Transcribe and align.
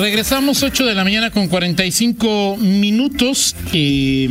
regresamos 0.00 0.62
8 0.62 0.84
de 0.86 0.94
la 0.94 1.04
mañana 1.04 1.30
con 1.30 1.48
45 1.48 2.56
minutos. 2.58 3.54
Eh, 3.72 4.28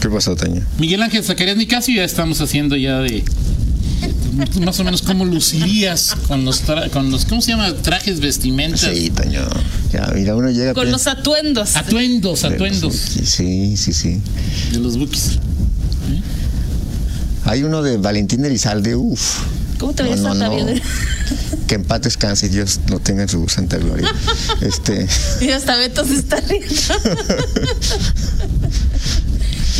¿Qué 0.00 0.08
pasó, 0.08 0.34
Toño? 0.36 0.62
Miguel 0.78 1.02
Ángel 1.02 1.22
Zacarías 1.24 1.56
Nicasio, 1.56 1.94
ya 1.94 2.04
estamos 2.04 2.40
haciendo 2.40 2.76
ya 2.76 2.98
de 2.98 3.24
más 4.62 4.80
o 4.80 4.84
menos 4.84 5.02
cómo 5.02 5.24
lucirías 5.24 6.16
con 6.26 6.44
los, 6.44 6.66
tra- 6.66 6.90
con 6.90 7.10
los 7.10 7.24
¿cómo 7.26 7.40
se 7.42 7.50
llama? 7.52 7.72
Trajes, 7.74 8.18
vestimentas, 8.20 8.80
Sí, 8.80 9.10
Toño. 9.10 9.42
Ya, 9.92 10.10
mira, 10.14 10.34
uno 10.34 10.50
llega 10.50 10.74
Con 10.74 10.90
los 10.90 11.06
atuendos. 11.06 11.76
atuendos, 11.76 12.42
atuendos 12.44 12.94
Sí, 12.94 13.76
sí, 13.76 13.92
sí. 13.92 14.20
de 14.72 14.78
los 14.80 14.96
bookies. 14.98 15.38
Hay 17.44 17.62
uno 17.62 17.82
de 17.82 17.96
Valentín 17.98 18.44
Elizalde, 18.44 18.96
uff. 18.96 19.40
¿Cómo 19.82 19.94
te 19.94 20.04
No, 20.04 20.10
ves 20.10 20.20
no, 20.20 20.28
Santa 20.28 20.48
no. 20.48 20.66
Que 21.66 21.74
en 21.74 21.82
paz 21.82 22.02
descanse 22.02 22.46
y 22.46 22.50
Dios 22.50 22.78
lo 22.88 23.00
tenga 23.00 23.22
en 23.22 23.28
su 23.28 23.48
santa 23.48 23.78
gloria. 23.78 24.06
Este, 24.60 25.08
Y 25.40 25.50
hasta 25.50 25.74
Beto 25.76 26.06
se 26.06 26.14
está 26.14 26.36
riendo. 26.36 26.68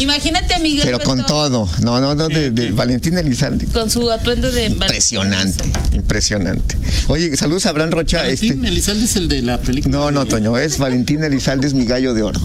Imagínate 0.00 0.54
a 0.54 0.58
Miguel 0.58 0.82
pero 0.84 0.98
con 0.98 1.18
Beto 1.18 1.28
todo. 1.28 1.68
No, 1.82 2.00
no, 2.00 2.16
no, 2.16 2.26
de, 2.26 2.50
de 2.50 2.72
Valentín 2.72 3.16
Elizalde. 3.16 3.66
con 3.66 3.90
su 3.90 4.10
atuendo 4.10 4.50
de 4.50 4.66
Impresionante, 4.66 5.70
impresionante. 5.92 6.76
Oye, 7.06 7.36
saludos 7.36 7.66
a 7.66 7.68
Abraham 7.68 7.92
Rocha. 7.92 8.26
Este, 8.26 8.48
Valentín 8.48 8.66
Elizalde 8.66 9.04
es 9.04 9.14
el 9.14 9.28
de 9.28 9.42
la 9.42 9.60
película. 9.60 9.96
no, 9.96 10.10
no, 10.10 10.26
Toño, 10.26 10.58
es 10.58 10.78
Valentín 10.78 11.22
Elizalde, 11.22 11.68
es 11.68 11.74
mi 11.74 11.84
gallo 11.84 12.12
de 12.12 12.24
oro. 12.24 12.40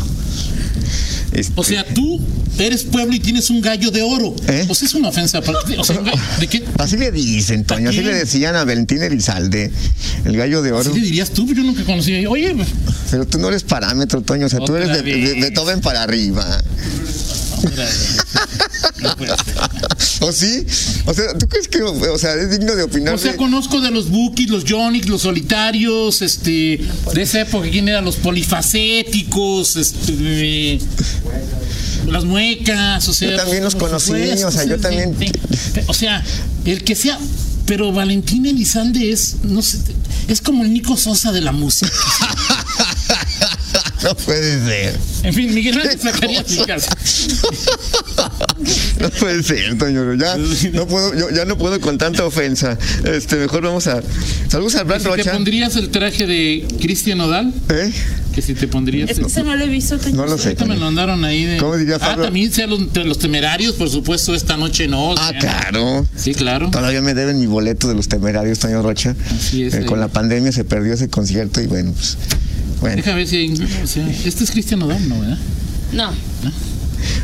Este, 1.38 1.54
O 1.56 1.64
sea, 1.64 1.86
tú 1.86 2.20
eres 2.58 2.84
pueblo 2.84 3.14
y 3.14 3.20
tienes 3.20 3.52
un 3.52 3.62
gallo 3.62 3.92
de 3.92 4.02
oro. 4.02 4.36
¿Eh? 4.48 4.66
O 4.68 4.74
sea, 4.74 4.88
es 4.88 4.96
una 4.96 5.10
ofensa. 5.10 5.40
O 5.78 5.84
sea, 5.84 6.02
¿de 6.40 6.48
qué? 6.48 6.64
así 6.80 6.98
le 6.98 7.12
dicen, 7.12 7.64
Toño, 7.64 7.90
así 7.92 8.02
le 8.02 8.16
decían 8.16 8.56
a 8.56 8.66
Valentín 8.66 9.04
Elizalde, 9.04 9.72
el 10.26 10.36
gallo 10.36 10.64
de 10.64 10.72
oro. 10.72 10.90
¿Así 10.90 11.00
le 11.00 11.06
dirías 11.06 11.30
tú? 11.30 11.48
Yo 11.54 11.62
nunca 11.62 11.84
conocí. 11.84 12.26
Oye, 12.26 12.56
pues, 12.56 12.68
Pero 13.12 13.28
tú 13.28 13.38
no 13.38 13.50
eres 13.50 13.62
parámetro, 13.62 14.22
Toño, 14.24 14.48
o 14.48 14.50
sea, 14.50 14.60
tú 14.62 14.76
eres 14.76 14.90
de, 14.90 15.04
de-. 15.04 15.40
Beethoven 15.40 15.80
para 15.82 16.02
arriba. 16.02 16.44
Mira, 17.64 17.88
no 19.02 19.16
puede 19.16 19.32
ser. 19.38 19.56
¿O 20.22 20.32
sí? 20.32 20.66
O 21.06 21.14
sea, 21.14 21.38
¿tú 21.38 21.48
crees 21.48 21.68
que 21.68 21.82
o 21.82 22.18
sea, 22.18 22.34
es 22.36 22.52
digno 22.52 22.76
de 22.76 22.84
opinar? 22.84 23.16
O 23.16 23.18
sea, 23.18 23.32
de- 23.34 23.38
conozco 23.38 23.80
de 23.82 23.92
los 23.92 24.10
Bookies, 24.10 24.50
los 24.50 24.64
Jonix, 24.68 25.08
los 25.08 25.22
solitarios, 25.22 26.22
este, 26.22 26.80
de 27.14 27.22
esa 27.22 27.42
época, 27.42 27.70
¿quién 27.70 27.88
eran 27.88 28.04
los 28.06 28.16
polifacéticos? 28.18 29.76
Este, 29.76 30.80
las 32.08 32.24
muecas, 32.24 33.08
o 33.08 33.14
sea. 33.14 33.32
Yo 33.32 33.38
también 33.38 33.64
los 33.64 33.76
conocí, 33.76 34.12
o 34.14 34.52
sea, 34.52 34.64
yo 34.66 34.80
también-. 34.80 35.16
O 35.88 35.94
sea, 35.94 36.24
el 36.66 36.84
que 36.84 36.96
sea. 36.96 37.18
Pero 37.66 37.92
Valentín 37.92 38.46
Elizalde 38.46 39.12
es, 39.12 39.36
no 39.44 39.62
sé, 39.62 39.78
es 40.30 40.40
como 40.40 40.64
el 40.64 40.72
Nico 40.72 40.96
Sosa 40.96 41.34
de 41.34 41.42
la 41.42 41.52
música. 41.52 41.92
No 44.04 44.16
puede 44.16 44.66
ser. 44.66 45.00
En 45.24 45.34
fin, 45.34 45.54
Miguel 45.54 45.80
Ángel 45.80 46.00
Zacarías 46.02 46.50
mi 46.58 46.66
casa. 46.66 46.92
No 49.00 49.10
puede 49.10 49.44
ser, 49.44 49.78
Toño. 49.78 50.14
Ya 50.16 50.38
no 50.74 50.88
puedo, 50.88 51.14
yo 51.16 51.30
ya 51.30 51.46
no 51.46 51.58
puedo 51.58 51.80
con 51.82 51.98
tanta 51.98 52.26
ofensa. 52.26 52.78
Este, 53.04 53.36
mejor 53.38 53.62
vamos 53.64 53.88
a. 53.88 54.02
Saludos 54.50 54.76
a 54.76 54.82
Abraham 54.82 55.02
Si 55.02 55.10
te 55.10 55.16
Rocha. 55.18 55.32
pondrías 55.34 55.76
el 55.76 55.90
traje 55.90 56.26
de 56.26 56.66
Cristian 56.82 57.20
Odal, 57.22 57.54
¿Eh? 57.70 57.92
que 58.34 58.42
si 58.42 58.54
te 58.54 58.68
pondrías. 58.68 59.10
Es 59.10 59.20
que 59.20 59.26
ese 59.26 59.44
no 59.44 59.56
lo 59.56 59.64
he 59.64 59.68
visto. 59.68 59.98
Toño. 59.98 60.16
No 60.16 60.26
lo 60.26 60.38
sé. 60.38 60.50
Me 60.50 60.54
lo 60.56 60.66
Toño. 60.68 60.80
mandaron 60.80 61.24
ahí 61.26 61.44
de. 61.46 61.58
¿Cómo 61.58 61.76
diría 61.78 61.96
Ah, 61.96 62.00
Pablo? 62.00 62.26
también 62.26 62.52
sean 62.52 62.70
los, 62.70 62.82
los 63.06 63.20
temerarios, 63.20 63.74
por 63.76 63.90
supuesto, 63.90 64.34
esta 64.36 64.58
noche 64.58 64.88
no. 64.88 65.14
Ah, 65.18 65.34
claro. 65.40 66.06
Sí, 66.16 66.34
claro. 66.34 66.70
Todavía 66.72 67.02
me 67.02 67.14
deben 67.14 67.40
mi 67.40 67.46
boleto 67.48 67.88
de 67.88 67.96
los 67.96 68.08
temerarios, 68.08 68.60
Toño 68.60 68.82
Rocha. 68.82 69.16
Así 69.36 69.64
es, 69.64 69.74
Eh, 69.74 69.86
con 69.86 70.00
la 70.00 70.08
pandemia 70.08 70.52
se 70.52 70.64
perdió 70.64 70.94
ese 70.94 71.10
concierto 71.10 71.62
y 71.62 71.68
bueno, 71.68 71.94
pues. 71.94 72.18
Bueno. 72.80 72.96
Déjame 72.98 73.18
ver 73.18 73.28
si 73.28 73.38
hay. 73.38 73.54
o 73.84 73.88
sea, 73.88 74.08
este 74.10 74.44
es 74.44 74.52
Cristian 74.52 74.82
Odal, 74.84 75.08
¿no, 75.10 75.20
verdad? 75.20 75.38
No. 75.94 76.12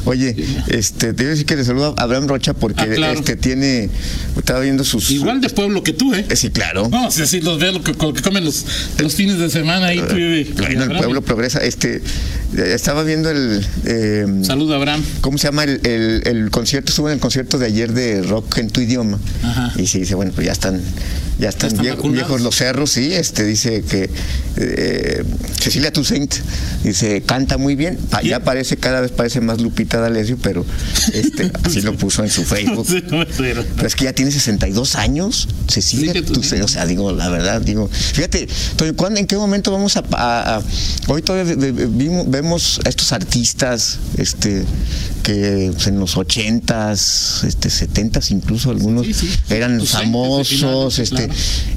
Oye, 0.06 0.36
este, 0.68 1.14
te 1.14 1.24
iba 1.24 1.30
a 1.30 1.32
decir 1.32 1.46
que 1.46 1.56
le 1.56 1.64
saludo 1.64 1.94
a 1.98 2.04
Abraham 2.04 2.28
Rocha 2.28 2.54
porque 2.54 2.82
Ah, 2.82 2.88
claro. 2.96 3.14
este 3.20 3.36
tiene. 3.36 3.90
Estaba 4.38 4.60
viendo 4.60 4.84
sus. 4.84 5.10
Igual 5.12 5.42
de 5.42 5.50
pueblo 5.50 5.84
que 5.84 5.94
tú, 5.94 6.14
¿eh? 6.14 6.26
Eh, 6.30 6.36
Sí, 6.36 6.50
claro. 6.50 6.90
No, 6.90 7.10
sea, 7.12 7.26
sí, 7.26 7.42
los 7.42 7.60
veo 7.60 7.72
lo 7.74 7.84
que, 7.84 7.94
lo 7.94 8.14
que 8.14 8.22
comen 8.22 8.44
los, 8.44 8.66
los 9.00 9.16
fines 9.16 9.38
de 9.40 9.50
semana 9.50 9.88
ahí. 9.88 10.00
tú, 10.08 10.18
y- 10.18 10.42
y 10.42 10.54
Bueno, 10.54 10.84
el 10.84 10.98
pueblo 10.98 11.22
progresa. 11.22 11.60
Este, 11.60 11.98
eh, 11.98 12.72
estaba 12.76 13.04
viendo 13.04 13.30
el. 13.30 13.66
eh, 13.86 14.26
Saluda, 14.44 14.76
Abraham. 14.76 15.04
¿Cómo 15.22 15.38
se 15.38 15.48
llama 15.48 15.64
el, 15.64 15.80
el, 15.86 16.22
el 16.26 16.50
concierto? 16.52 16.90
Estuve 16.92 17.12
en 17.12 17.16
el 17.16 17.20
concierto 17.22 17.58
de 17.58 17.68
ayer 17.68 17.94
de 17.94 18.22
rock 18.24 18.58
en 18.58 18.70
tu 18.70 18.82
idioma. 18.82 19.20
Ajá. 19.44 19.74
Y 19.78 19.88
sí, 19.88 20.00
dice, 20.00 20.16
bueno, 20.16 20.32
pues 20.36 20.46
ya 20.46 20.52
están, 20.54 20.82
ya 21.40 21.50
están, 21.50 21.72
viejos 22.12 22.42
los 22.42 22.56
cerros, 22.56 22.92
sí. 22.92 23.14
Este 23.14 23.44
dice 23.46 23.84
que 23.90 24.10
eh, 24.58 25.24
Cecilia 25.60 25.92
Toussaint 25.92 26.34
dice, 26.84 27.22
canta 27.26 27.58
muy 27.58 27.76
bien. 27.76 27.98
Ya 28.24 28.42
parece, 28.44 28.78
cada 28.78 29.02
vez 29.02 29.12
parece 29.12 29.42
más 29.42 29.60
Lupita 29.64 30.00
D'Alessio, 30.00 30.38
pero 30.42 30.66
este, 31.14 31.52
así 31.64 31.82
lo 31.82 31.96
puso 31.98 32.24
en 32.24 32.30
su 32.30 32.44
Facebook. 32.44 32.86
Pero 33.38 33.88
es 33.88 33.96
que 33.96 34.04
ya 34.06 34.14
tiene 34.14 34.32
62 34.32 34.96
años, 34.96 35.48
Cecilia 35.68 36.14
tú- 36.24 36.40
o 36.64 36.68
sea, 36.68 36.86
digo, 36.86 37.12
la 37.12 37.30
verdad, 37.30 37.62
digo, 37.62 37.90
fíjate, 37.90 38.48
Toño, 38.76 38.94
¿cuándo, 38.96 39.20
¿en 39.20 39.28
qué 39.28 39.36
momento 39.38 39.72
vamos 39.72 39.98
a, 39.98 40.04
a- 40.12 40.58
a- 40.58 40.62
hoy 41.08 41.22
todavía 41.22 41.56
de- 41.56 41.72
de- 41.72 41.88
vimos- 41.88 42.30
vemos 42.30 42.80
a 42.86 42.90
estos 42.90 43.12
artistas, 43.12 43.98
este, 44.18 44.64
que 45.24 45.72
pues, 45.74 45.88
en 45.88 46.00
los 46.00 46.18
80s, 46.18 47.44
este, 47.48 47.70
70s 47.70 48.32
incluso 48.32 48.70
algunos 48.72 49.06
Sí, 49.06 49.14
sí. 49.14 49.30
eran 49.50 49.80
famosos, 49.86 51.00
este, 51.00 51.30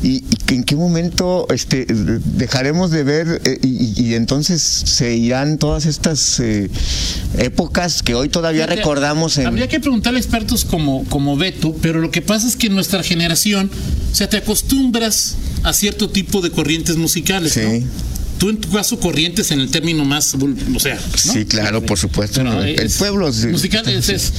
y, 0.03 0.25
en 0.49 0.65
qué 0.65 0.77
momento, 0.77 1.47
este, 1.51 1.87
dejaremos 1.89 2.91
de 2.91 3.03
ver 3.05 3.41
eh, 3.45 3.59
y, 3.63 4.03
y 4.11 4.15
entonces 4.15 4.63
se 4.63 5.15
irán 5.15 5.59
todas 5.59 5.87
estas 5.87 6.41
eh, 6.41 6.69
épocas 7.39 7.76
que 8.05 8.15
hoy 8.15 8.29
todavía 8.31 8.63
Fíjate, 8.65 8.77
recordamos 8.81 9.37
en, 9.39 9.47
Habría 9.47 9.69
que 9.69 9.81
preguntarle 9.81 10.19
a 10.19 10.23
expertos 10.23 10.65
como, 10.65 11.05
como 11.05 11.37
Beto, 11.37 11.75
pero 11.83 12.01
lo 12.01 12.11
que 12.11 12.23
pasa 12.23 12.49
es 12.49 12.57
que 12.57 12.69
en 12.69 12.75
nuestra 12.75 13.03
generación, 13.03 13.71
o 14.13 14.15
sea, 14.15 14.29
te 14.31 14.39
acostumbras 14.39 15.35
a 15.63 15.73
cierto 15.75 16.09
tipo 16.09 16.41
de 16.41 16.51
corrientes 16.51 16.97
musicales, 16.97 17.53
Sí. 17.53 17.61
¿no? 17.61 17.87
Tú 18.39 18.51
en 18.51 18.59
tu 18.59 18.71
caso 18.71 18.99
corrientes 19.01 19.51
en 19.51 19.61
el 19.61 19.71
término 19.71 20.05
más, 20.05 20.35
o 20.35 20.81
sea, 20.81 20.95
¿no? 20.97 21.33
Sí, 21.33 21.45
claro, 21.47 21.83
por 21.85 21.99
supuesto. 21.99 22.41
Pero 22.43 22.63
el 22.65 22.79
es- 22.81 22.97
pueblo 22.97 23.33
sí. 23.33 23.47
musical 23.49 23.89
es, 23.89 24.09
es- 24.11 24.33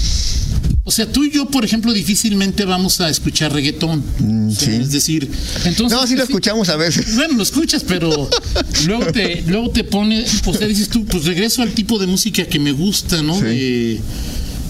o 0.88 0.92
sea, 0.92 1.06
tú 1.12 1.26
y 1.26 1.32
yo, 1.32 1.48
por 1.50 1.66
ejemplo, 1.66 1.92
difícilmente 1.92 2.64
vamos 2.64 3.02
a 3.02 3.10
escuchar 3.10 3.52
reggaetón. 3.52 4.02
Mm, 4.20 4.52
sí. 4.52 4.72
Es 4.72 4.92
decir, 4.94 5.30
entonces 5.66 5.98
No, 6.00 6.08
sí 6.08 6.16
lo 6.16 6.24
escuchamos 6.24 6.70
a 6.70 6.78
veces. 6.78 7.14
bueno, 7.16 7.34
lo 7.36 7.44
escuchas, 7.44 7.84
pero 7.86 8.30
luego 8.88 9.06
te, 9.12 9.42
luego 9.48 9.70
te 9.70 9.84
pone, 9.84 10.24
o 10.46 10.54
sea, 10.54 10.66
dices 10.66 10.88
tú, 10.88 11.04
pues 11.06 11.26
regreso 11.26 11.62
al 11.62 11.72
tipo 11.74 12.00
de 12.00 12.08
música 12.08 12.46
que 12.46 12.58
me 12.58 12.72
gusta, 12.72 13.22
¿no? 13.22 13.36
Sí. 13.36 13.42
Eh, 13.48 14.00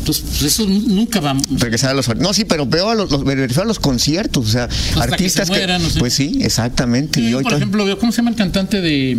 pues, 0.06 0.20
pues 0.22 0.42
eso 0.42 0.66
nu- 0.66 0.82
nunca 0.88 1.20
va. 1.20 1.38
Regresar 1.52 1.92
a 1.92 1.94
los. 1.94 2.08
No, 2.18 2.34
sí, 2.34 2.46
pero 2.46 2.66
veo 2.66 2.90
a 2.90 2.96
los, 2.96 3.12
los- 3.12 3.58
a 3.58 3.66
los 3.66 3.78
conciertos, 3.80 4.48
o 4.48 4.50
sea, 4.50 4.68
que 4.68 5.00
artistas 5.00 5.48
se 5.48 5.54
mueran, 5.54 5.86
o 5.86 5.90
sea. 5.90 6.00
Pues 6.00 6.14
sí, 6.14 6.40
exactamente. 6.42 7.22
Yo, 7.22 7.30
y 7.30 7.34
hoy 7.36 7.44
por 7.44 7.54
ejemplo, 7.54 7.86
veo, 7.86 8.00
¿cómo 8.00 8.12
se 8.12 8.18
llama 8.18 8.32
el 8.32 8.36
cantante 8.38 8.82
de, 8.82 9.18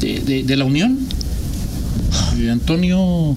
de, 0.00 0.20
de- 0.20 0.42
de 0.44 0.56
La 0.56 0.64
Unión? 0.64 0.98
Eh, 2.38 2.48
Antonio. 2.50 3.36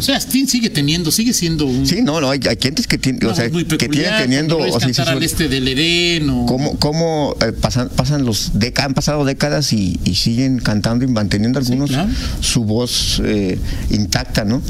O 0.00 0.02
sea, 0.02 0.16
Sting 0.18 0.46
sigue 0.46 0.70
teniendo, 0.70 1.10
sigue 1.10 1.34
siendo 1.34 1.66
un. 1.66 1.86
Sí, 1.86 2.00
no, 2.02 2.20
no, 2.20 2.30
hay, 2.30 2.40
hay 2.48 2.56
gentes 2.60 2.86
que 2.86 2.96
tienen, 2.96 3.22
una 3.22 3.32
o 3.32 3.36
sea, 3.36 3.50
que 3.50 3.88
tienen 3.88 4.16
teniendo. 4.18 4.64
es 4.64 4.74
o 4.74 4.80
sea, 4.80 4.92
sí, 4.92 5.00
al 5.02 5.22
este 5.22 5.48
del 5.48 5.68
Edén 5.68 6.30
o. 6.30 6.46
cómo, 6.46 6.76
cómo, 6.78 7.36
eh, 7.42 7.52
pasan, 7.52 7.90
pasan 7.90 8.24
los 8.24 8.52
décadas, 8.54 8.88
han 8.88 8.94
pasado 8.94 9.24
décadas 9.26 9.74
y, 9.74 10.00
y 10.06 10.14
siguen 10.14 10.58
cantando 10.58 11.04
y 11.04 11.08
manteniendo 11.08 11.58
algunos 11.58 11.90
claro. 11.90 12.10
su 12.40 12.64
voz 12.64 13.20
eh, 13.24 13.58
intacta, 13.90 14.44
¿no? 14.44 14.62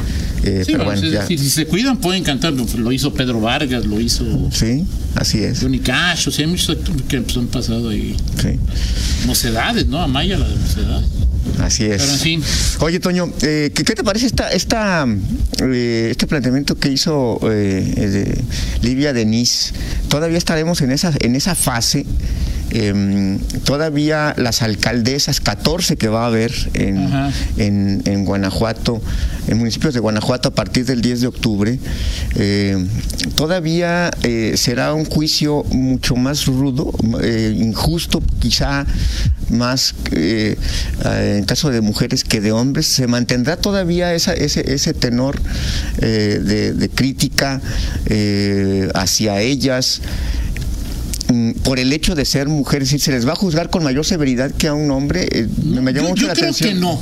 Eh, 0.42 0.64
Sí, 0.66 0.72
pero 0.72 0.84
bueno, 0.84 1.00
bueno, 1.00 1.06
es 1.06 1.12
ya. 1.12 1.20
decir, 1.22 1.38
si 1.38 1.48
se 1.48 1.66
cuidan 1.66 1.98
pueden 1.98 2.24
cantar. 2.24 2.52
Lo 2.52 2.92
hizo 2.92 3.14
Pedro 3.14 3.40
Vargas, 3.40 3.86
lo 3.86 4.00
hizo 4.00 4.24
Sí, 4.50 4.84
así 5.14 5.38
es. 5.38 5.60
Johnny 5.60 5.78
Cash, 5.78 6.28
o 6.28 6.30
sea, 6.30 6.44
hay 6.44 6.50
muchos 6.50 6.76
que 7.08 7.20
pues, 7.20 7.36
han 7.36 7.46
pasado 7.46 7.88
ahí. 7.90 8.16
Sí, 8.40 8.58
Mocedades, 9.26 9.86
¿no? 9.86 10.00
Amaya, 10.00 10.38
la 10.38 10.48
de 10.48 10.56
Mocedades. 10.56 11.06
Así 11.60 11.84
es. 11.86 12.02
Pero 12.02 12.12
en 12.12 12.18
fin. 12.18 12.42
Oye, 12.80 13.00
Toño, 13.00 13.30
eh, 13.42 13.70
¿qué, 13.74 13.84
qué 13.84 13.94
te 13.94 14.04
parece 14.04 14.26
esta, 14.26 14.50
esta, 14.50 15.06
eh, 15.62 16.08
este 16.10 16.26
planteamiento 16.26 16.76
que 16.78 16.90
hizo 16.90 17.38
eh, 17.44 17.54
de 18.80 18.86
Livia 18.86 19.12
Denis? 19.12 19.72
Todavía 20.08 20.38
estaremos 20.38 20.80
en 20.82 20.90
esa, 20.92 21.12
en 21.20 21.36
esa 21.36 21.54
fase. 21.54 22.06
em, 22.72 23.38
todavía 23.64 24.32
las 24.38 24.62
alcaldesas, 24.62 25.40
14 25.40 25.96
que 25.96 26.06
va 26.08 26.22
a 26.22 26.26
haber 26.26 26.52
en, 26.74 27.10
en, 27.56 28.00
en 28.04 28.24
Guanajuato, 28.24 29.02
en 29.48 29.58
municipios 29.58 29.92
de 29.92 29.98
Guanajuato 29.98 30.50
a 30.50 30.54
partir 30.54 30.84
del 30.86 31.00
10 31.02 31.20
de 31.22 31.26
octubre, 31.26 31.78
eh, 32.36 32.78
todavía 33.34 34.12
eh, 34.22 34.52
será 34.56 34.94
un 34.94 35.04
juicio 35.04 35.64
mucho 35.72 36.14
más 36.14 36.46
rudo, 36.46 36.92
injusto, 37.56 38.22
quizá 38.38 38.86
más 39.48 39.94
en 41.36 41.44
caso 41.44 41.70
de 41.70 41.80
mujeres 41.80 42.24
que 42.24 42.40
de 42.40 42.52
hombres. 42.52 42.86
Se 42.86 43.06
mantendrá 43.06 43.56
todavía 43.56 44.14
esa, 44.14 44.34
ese, 44.34 44.72
ese 44.72 44.94
tenor 44.94 45.40
eh, 46.00 46.40
de, 46.42 46.72
de 46.74 46.88
crítica 46.88 47.60
eh, 48.06 48.88
hacia 48.94 49.40
ellas. 49.40 50.00
Mm, 51.32 51.52
por 51.62 51.78
el 51.78 51.92
hecho 51.92 52.14
de 52.14 52.24
ser 52.24 52.48
mujer, 52.48 52.82
es 52.82 52.88
decir, 52.88 53.00
se 53.00 53.12
les 53.12 53.26
va 53.26 53.32
a 53.32 53.36
juzgar 53.36 53.70
con 53.70 53.84
mayor 53.84 54.04
severidad 54.04 54.50
que 54.50 54.66
a 54.68 54.74
un 54.74 54.90
hombre. 54.90 55.28
Eh, 55.30 55.48
me, 55.64 55.80
me 55.80 55.92
llama 55.92 56.04
yo 56.04 56.10
mucho 56.10 56.22
yo 56.22 56.28
la 56.28 56.34
creo 56.34 56.46
atención. 56.50 56.74
que 56.74 56.80
no. 56.80 57.00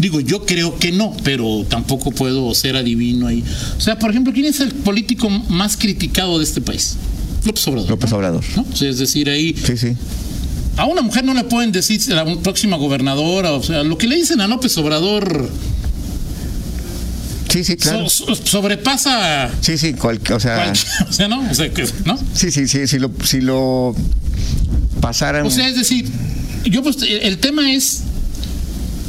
Digo, 0.00 0.20
yo 0.20 0.44
creo 0.44 0.76
que 0.78 0.92
no, 0.92 1.16
pero 1.22 1.64
tampoco 1.68 2.10
puedo 2.10 2.52
ser 2.54 2.76
adivino 2.76 3.26
ahí. 3.28 3.42
O 3.78 3.80
sea, 3.80 3.98
por 3.98 4.10
ejemplo, 4.10 4.32
¿quién 4.32 4.46
es 4.46 4.60
el 4.60 4.72
político 4.72 5.30
más 5.30 5.76
criticado 5.76 6.38
de 6.38 6.44
este 6.44 6.60
país? 6.60 6.96
López 7.46 7.66
Obrador. 7.68 7.90
López 7.90 8.10
¿no? 8.10 8.16
Obrador. 8.16 8.44
¿No? 8.56 8.66
O 8.70 8.76
sea, 8.76 8.90
es 8.90 8.98
decir, 8.98 9.30
ahí 9.30 9.54
Sí, 9.64 9.76
sí. 9.76 9.96
A 10.76 10.86
una 10.86 11.02
mujer 11.02 11.24
no 11.24 11.34
le 11.34 11.44
pueden 11.44 11.70
decir 11.72 12.00
la 12.08 12.24
próxima 12.42 12.76
gobernadora, 12.76 13.52
o 13.52 13.62
sea, 13.62 13.82
lo 13.84 13.96
que 13.98 14.06
le 14.08 14.16
dicen 14.16 14.40
a 14.40 14.46
López 14.48 14.76
Obrador 14.78 15.48
Sí, 17.50 17.62
sí, 17.62 17.76
claro. 17.76 18.08
so- 18.08 18.34
so- 18.34 18.46
sobrepasa 18.46 19.48
Sí, 19.60 19.78
sí, 19.78 19.92
cual- 19.94 20.20
o 20.34 20.40
sea, 20.40 20.72
o 21.08 21.12
sea, 21.12 21.28
¿no? 21.28 21.48
O 21.48 21.54
sea, 21.54 21.70
¿no? 22.04 22.18
sí, 22.34 22.50
sí, 22.50 22.66
sí, 22.66 22.86
si 22.88 22.98
lo, 22.98 23.12
si 23.24 23.40
lo 23.40 23.94
pasaran. 25.00 25.46
O 25.46 25.50
sea, 25.50 25.68
es 25.68 25.76
decir, 25.76 26.08
yo 26.64 26.82
pues 26.82 26.96
el 27.02 27.22
el 27.22 27.38
tema 27.38 27.72
es 27.72 28.00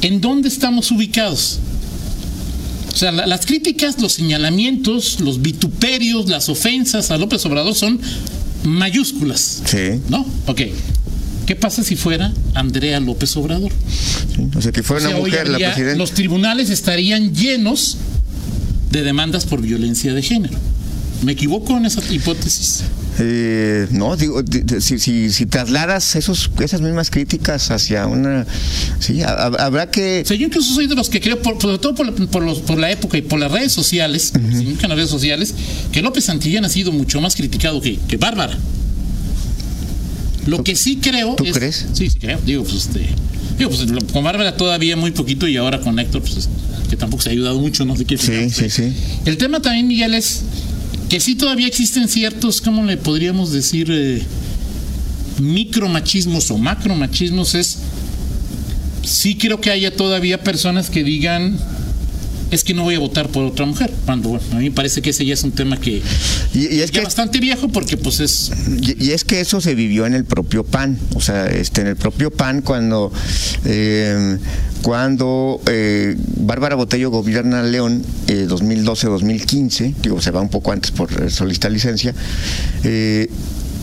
en 0.01 0.21
dónde 0.21 0.47
estamos 0.49 0.91
ubicados. 0.91 1.57
O 2.93 2.97
sea, 2.97 3.11
la- 3.11 3.25
las 3.25 3.45
críticas, 3.47 3.99
los 3.99 4.13
señalamientos, 4.13 5.19
los 5.21 5.41
vituperios, 5.41 6.29
las 6.29 6.47
ofensas 6.47 7.09
a 7.09 7.17
López 7.17 7.43
Obrador 7.47 7.73
son 7.73 7.99
mayúsculas. 8.63 9.63
sí, 9.65 9.99
¿No? 10.09 10.23
Ok. 10.45 10.61
¿Qué 11.45 11.55
pasa 11.55 11.83
si 11.83 11.95
fuera 11.95 12.33
Andrea 12.53 12.99
López 12.99 13.35
Obrador? 13.37 13.71
sí. 14.35 14.47
O 14.55 14.61
sea, 14.61 14.71
que 14.71 14.83
fuera 14.83 15.05
O 15.05 15.07
sea, 15.09 15.17
una 15.17 15.25
mujer 15.27 15.47
la 15.49 15.57
presidenta. 15.57 15.97
los 15.97 16.11
tribunales 16.11 16.69
estarían 16.69 17.33
llenos 17.33 17.97
de 18.91 19.03
demandas 19.03 19.45
por 19.45 19.61
violencia 19.61 20.13
de 20.13 20.21
género. 20.21 20.57
¿Me 21.23 21.31
equivoco 21.31 21.77
en 21.77 21.85
esa 21.85 22.01
hipótesis? 22.13 22.83
Eh, 23.19 23.87
no, 23.91 24.17
digo, 24.17 24.43
di- 24.43 24.61
di- 24.61 24.81
si, 24.81 24.99
si, 24.99 25.31
si 25.31 25.45
trasladas 25.45 26.15
esos, 26.17 26.51
esas 26.59 26.81
mismas 26.81 27.09
críticas 27.09 27.71
hacia 27.71 28.05
una. 28.07 28.45
Sí, 28.99 29.21
ha- 29.21 29.29
ha- 29.29 29.65
habrá 29.65 29.89
que. 29.89 30.21
O 30.25 30.27
sea, 30.27 30.35
yo 30.35 30.47
incluso 30.47 30.73
soy 30.73 30.87
de 30.87 30.95
los 30.95 31.09
que 31.09 31.21
creo, 31.21 31.41
por, 31.41 31.59
sobre 31.61 31.77
todo 31.77 31.95
por, 31.95 32.43
los- 32.43 32.59
por 32.59 32.77
la 32.77 32.91
época 32.91 33.17
y 33.17 33.21
por 33.21 33.39
las 33.39 33.49
redes 33.51 33.71
sociales, 33.71 34.31
porque 34.33 34.51
significan 34.51 34.89
las 34.89 34.97
redes 34.97 35.09
sociales, 35.11 35.53
que 35.93 36.01
López 36.01 36.25
Santillán 36.25 36.65
ha 36.65 36.69
sido 36.69 36.91
mucho 36.91 37.21
más 37.21 37.35
criticado 37.35 37.79
que, 37.79 37.97
que 38.07 38.17
Bárbara. 38.17 38.57
Lo 40.45 40.63
que 40.63 40.75
sí 40.75 40.97
creo 40.97 41.35
¿Tú 41.35 41.45
es- 41.45 41.53
crees? 41.53 41.85
Sí, 41.93 42.09
sí 42.09 42.19
creo. 42.19 42.39
Digo, 42.45 42.63
pues 42.63 42.75
este. 42.87 43.07
Digo, 43.57 43.69
pues 43.71 43.85
con 44.11 44.23
Bárbara 44.23 44.55
todavía 44.57 44.95
muy 44.97 45.11
poquito 45.11 45.47
y 45.47 45.57
ahora 45.57 45.79
con 45.81 45.97
Héctor, 45.97 46.21
pues 46.21 46.49
que 46.89 46.95
tampoco 46.97 47.23
se 47.23 47.29
ha 47.29 47.31
ayudado 47.31 47.59
mucho, 47.59 47.85
no 47.85 47.95
sé 47.95 48.05
qué. 48.05 48.17
Sí, 48.17 48.49
sí, 48.51 48.69
sí. 48.69 48.93
El 49.25 49.37
tema 49.37 49.61
también, 49.61 49.87
Miguel, 49.87 50.13
es 50.13 50.41
que 51.09 51.19
sí 51.19 51.35
todavía 51.35 51.67
existen 51.67 52.07
ciertos, 52.07 52.61
¿cómo 52.61 52.83
le 52.83 52.97
podríamos 52.97 53.51
decir? 53.51 53.87
Eh, 53.91 54.21
micromachismos 55.39 56.49
o 56.51 56.57
macromachismos 56.57 57.55
es 57.55 57.77
sí 59.03 59.35
creo 59.35 59.59
que 59.61 59.69
haya 59.69 59.95
todavía 59.95 60.41
personas 60.43 60.89
que 60.89 61.03
digan 61.03 61.57
es 62.51 62.63
que 62.63 62.73
no 62.73 62.83
voy 62.83 62.95
a 62.95 62.99
votar 62.99 63.29
por 63.29 63.45
otra 63.45 63.65
mujer 63.65 63.91
cuando 64.05 64.29
bueno, 64.29 64.43
a 64.51 64.55
mí 64.55 64.69
me 64.69 64.75
parece 64.75 65.01
que 65.01 65.09
ese 65.09 65.25
ya 65.25 65.33
es 65.33 65.43
un 65.43 65.51
tema 65.51 65.79
que 65.79 66.01
Y, 66.53 66.75
y 66.75 66.81
es 66.81 66.91
ya 66.91 66.99
que 66.99 67.01
bastante 67.01 67.39
viejo 67.39 67.69
porque 67.69 67.97
pues 67.97 68.19
es 68.19 68.51
Y, 68.81 69.05
y 69.05 69.11
es 69.11 69.23
que 69.23 69.39
eso 69.41 69.61
se 69.61 69.75
vivió 69.75 70.05
en 70.05 70.13
el 70.13 70.25
propio 70.25 70.63
PAN, 70.63 70.97
o 71.15 71.21
sea, 71.21 71.47
este, 71.47 71.81
en 71.81 71.87
el 71.87 71.95
propio 71.95 72.31
PAN 72.31 72.61
cuando 72.61 73.11
eh, 73.65 74.37
cuando 74.85 75.59
eh, 75.65 76.15
Bárbara 76.37 76.75
Botello 76.75 77.09
gobierna 77.09 77.63
León 77.63 78.03
eh, 78.27 78.45
2012-2015, 78.47 79.95
digo, 79.95 80.21
se 80.21 80.29
va 80.29 80.41
un 80.41 80.49
poco 80.49 80.71
antes 80.71 80.91
por 80.91 81.31
solicitar 81.31 81.71
licencia, 81.71 82.13
eh, 82.83 83.27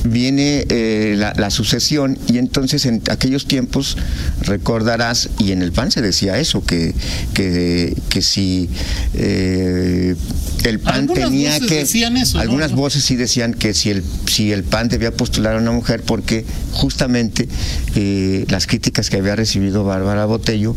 viene 0.04 0.66
eh, 0.68 1.14
la, 1.16 1.32
la 1.36 1.50
sucesión 1.50 2.18
y 2.28 2.38
entonces 2.38 2.86
en 2.86 3.02
aquellos 3.10 3.46
tiempos 3.46 3.96
recordarás 4.42 5.28
y 5.38 5.52
en 5.52 5.62
el 5.62 5.72
PAN 5.72 5.90
se 5.90 6.02
decía 6.02 6.38
eso 6.38 6.64
que 6.64 6.94
que, 7.34 7.96
que 8.08 8.22
si 8.22 8.68
eh, 9.14 10.16
el 10.64 10.80
PAN 10.80 10.94
Algunas 10.94 11.24
tenía 11.24 11.52
voces 11.52 11.68
que 11.68 11.74
decían 11.76 12.16
eso, 12.16 12.36
¿no? 12.36 12.42
algunas 12.42 12.72
voces 12.72 13.04
sí 13.04 13.16
decían 13.16 13.54
que 13.54 13.74
si 13.74 13.90
el 13.90 14.02
si 14.26 14.52
el 14.52 14.64
PAN 14.64 14.88
debía 14.88 15.12
postular 15.12 15.56
a 15.56 15.58
una 15.58 15.72
mujer 15.72 16.02
porque 16.02 16.44
justamente 16.72 17.48
eh, 17.94 18.44
las 18.48 18.66
críticas 18.66 19.10
que 19.10 19.16
había 19.16 19.36
recibido 19.36 19.84
Bárbara 19.84 20.26
Botello 20.26 20.74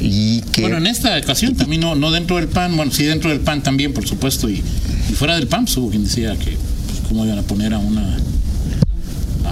y 0.00 0.42
que 0.52 0.62
bueno 0.62 0.78
en 0.78 0.86
esta 0.86 1.16
ocasión 1.18 1.56
también 1.56 1.80
no, 1.80 1.94
no 1.94 2.10
dentro 2.10 2.36
del 2.36 2.48
PAN 2.48 2.76
bueno 2.76 2.92
sí 2.92 3.04
dentro 3.04 3.30
del 3.30 3.40
PAN 3.40 3.62
también 3.62 3.92
por 3.92 4.06
supuesto 4.06 4.48
y, 4.48 4.62
y 5.10 5.12
fuera 5.14 5.34
del 5.34 5.48
PAN 5.48 5.64
pues, 5.64 5.76
hubo 5.76 5.90
quien 5.90 6.04
decía 6.04 6.36
que 6.36 6.52
pues, 6.52 7.00
cómo 7.08 7.24
iban 7.24 7.38
a 7.38 7.42
poner 7.42 7.74
a 7.74 7.78
una 7.78 8.18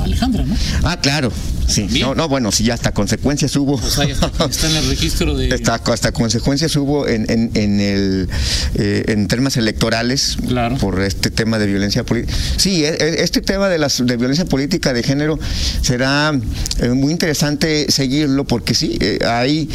Alejandra 0.06 0.44
no 0.44 0.56
ah 0.84 0.96
claro 0.96 1.32
sí 1.68 1.88
no 2.00 2.14
no 2.14 2.28
bueno 2.28 2.52
si 2.52 2.64
ya 2.64 2.74
hasta 2.74 2.92
consecuencias 2.92 3.54
hubo 3.56 3.74
o 3.74 3.82
sea 3.90 4.04
está, 4.04 4.30
está 4.48 4.70
en 4.70 4.76
el 4.76 4.88
registro 4.88 5.34
de 5.36 5.52
Hasta, 5.54 5.74
hasta 5.92 6.12
consecuencias 6.12 6.74
hubo 6.76 7.06
en, 7.08 7.26
en, 7.30 7.50
en 7.54 7.80
el 7.80 8.28
eh, 8.74 9.04
en 9.08 9.26
temas 9.28 9.56
electorales 9.56 10.36
Claro. 10.46 10.76
por 10.78 11.00
este 11.02 11.30
tema 11.30 11.58
de 11.58 11.66
violencia 11.66 12.04
política. 12.04 12.32
Sí, 12.56 12.84
e- 12.84 12.88
e- 12.88 13.22
este 13.22 13.40
tema 13.40 13.68
de 13.68 13.78
las 13.78 14.04
de 14.04 14.16
violencia 14.16 14.44
política 14.44 14.92
de 14.92 15.02
género 15.02 15.38
será 15.82 16.32
eh, 16.80 16.88
muy 16.90 17.12
interesante 17.12 17.90
seguirlo 17.90 18.44
porque 18.44 18.74
sí 18.74 18.96
eh, 19.00 19.18
hay 19.26 19.68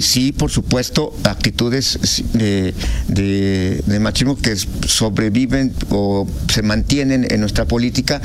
sí 0.00 0.32
por 0.32 0.50
supuesto 0.50 1.14
actitudes 1.24 1.98
sí, 2.02 2.24
de, 2.32 2.74
de, 3.08 3.82
de 3.86 4.00
machismo 4.00 4.36
que 4.36 4.56
sobreviven 4.86 5.74
o 5.90 6.26
se 6.52 6.62
mantienen 6.62 7.26
en 7.30 7.40
nuestra 7.40 7.64
política. 7.66 8.20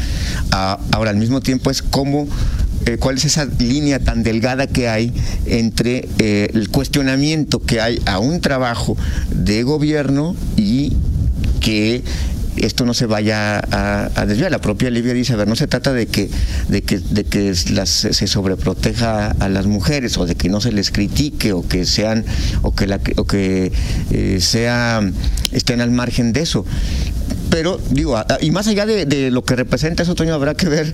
Ah, 0.51 0.79
ahora 0.91 1.11
al 1.11 1.17
mismo 1.17 1.41
tiempo 1.41 1.69
es 1.69 1.81
como 1.81 2.27
eh, 2.85 2.97
cuál 2.97 3.17
es 3.17 3.25
esa 3.25 3.45
línea 3.45 3.99
tan 3.99 4.23
delgada 4.23 4.67
que 4.67 4.89
hay 4.89 5.13
entre 5.45 6.09
eh, 6.19 6.49
el 6.53 6.69
cuestionamiento 6.69 7.59
que 7.59 7.81
hay 7.81 8.01
a 8.05 8.19
un 8.19 8.41
trabajo 8.41 8.97
de 9.29 9.63
gobierno 9.63 10.35
y 10.57 10.93
que 11.61 12.03
esto 12.57 12.85
no 12.85 12.93
se 12.93 13.05
vaya 13.05 13.57
a, 13.59 14.25
desviar. 14.25 14.51
La 14.51 14.61
propia 14.61 14.89
Livia 14.89 15.13
dice, 15.13 15.33
a 15.33 15.37
ver, 15.37 15.47
no 15.47 15.55
se 15.55 15.67
trata 15.67 15.93
de 15.93 16.07
que, 16.07 16.29
de 16.69 16.81
que, 16.83 16.99
de 16.99 17.23
que 17.23 17.55
se 17.55 18.27
sobreproteja 18.27 19.31
a 19.31 19.49
las 19.49 19.65
mujeres 19.65 20.17
o 20.17 20.25
de 20.25 20.35
que 20.35 20.49
no 20.49 20.61
se 20.61 20.71
les 20.71 20.91
critique 20.91 21.53
o 21.53 21.67
que 21.67 21.85
sean, 21.85 22.25
o 22.61 22.75
que 22.75 22.99
o 23.17 23.25
que 23.25 23.71
eh, 24.11 24.37
sea 24.39 25.01
estén 25.53 25.81
al 25.81 25.91
margen 25.91 26.33
de 26.33 26.41
eso. 26.41 26.65
Pero, 27.49 27.79
digo, 27.91 28.19
y 28.41 28.49
más 28.49 28.65
allá 28.67 28.87
de, 28.87 29.05
de 29.05 29.29
lo 29.29 29.43
que 29.43 29.55
representa 29.55 30.01
eso, 30.01 30.15
Toño, 30.15 30.33
habrá 30.33 30.55
que 30.55 30.67
ver, 30.67 30.91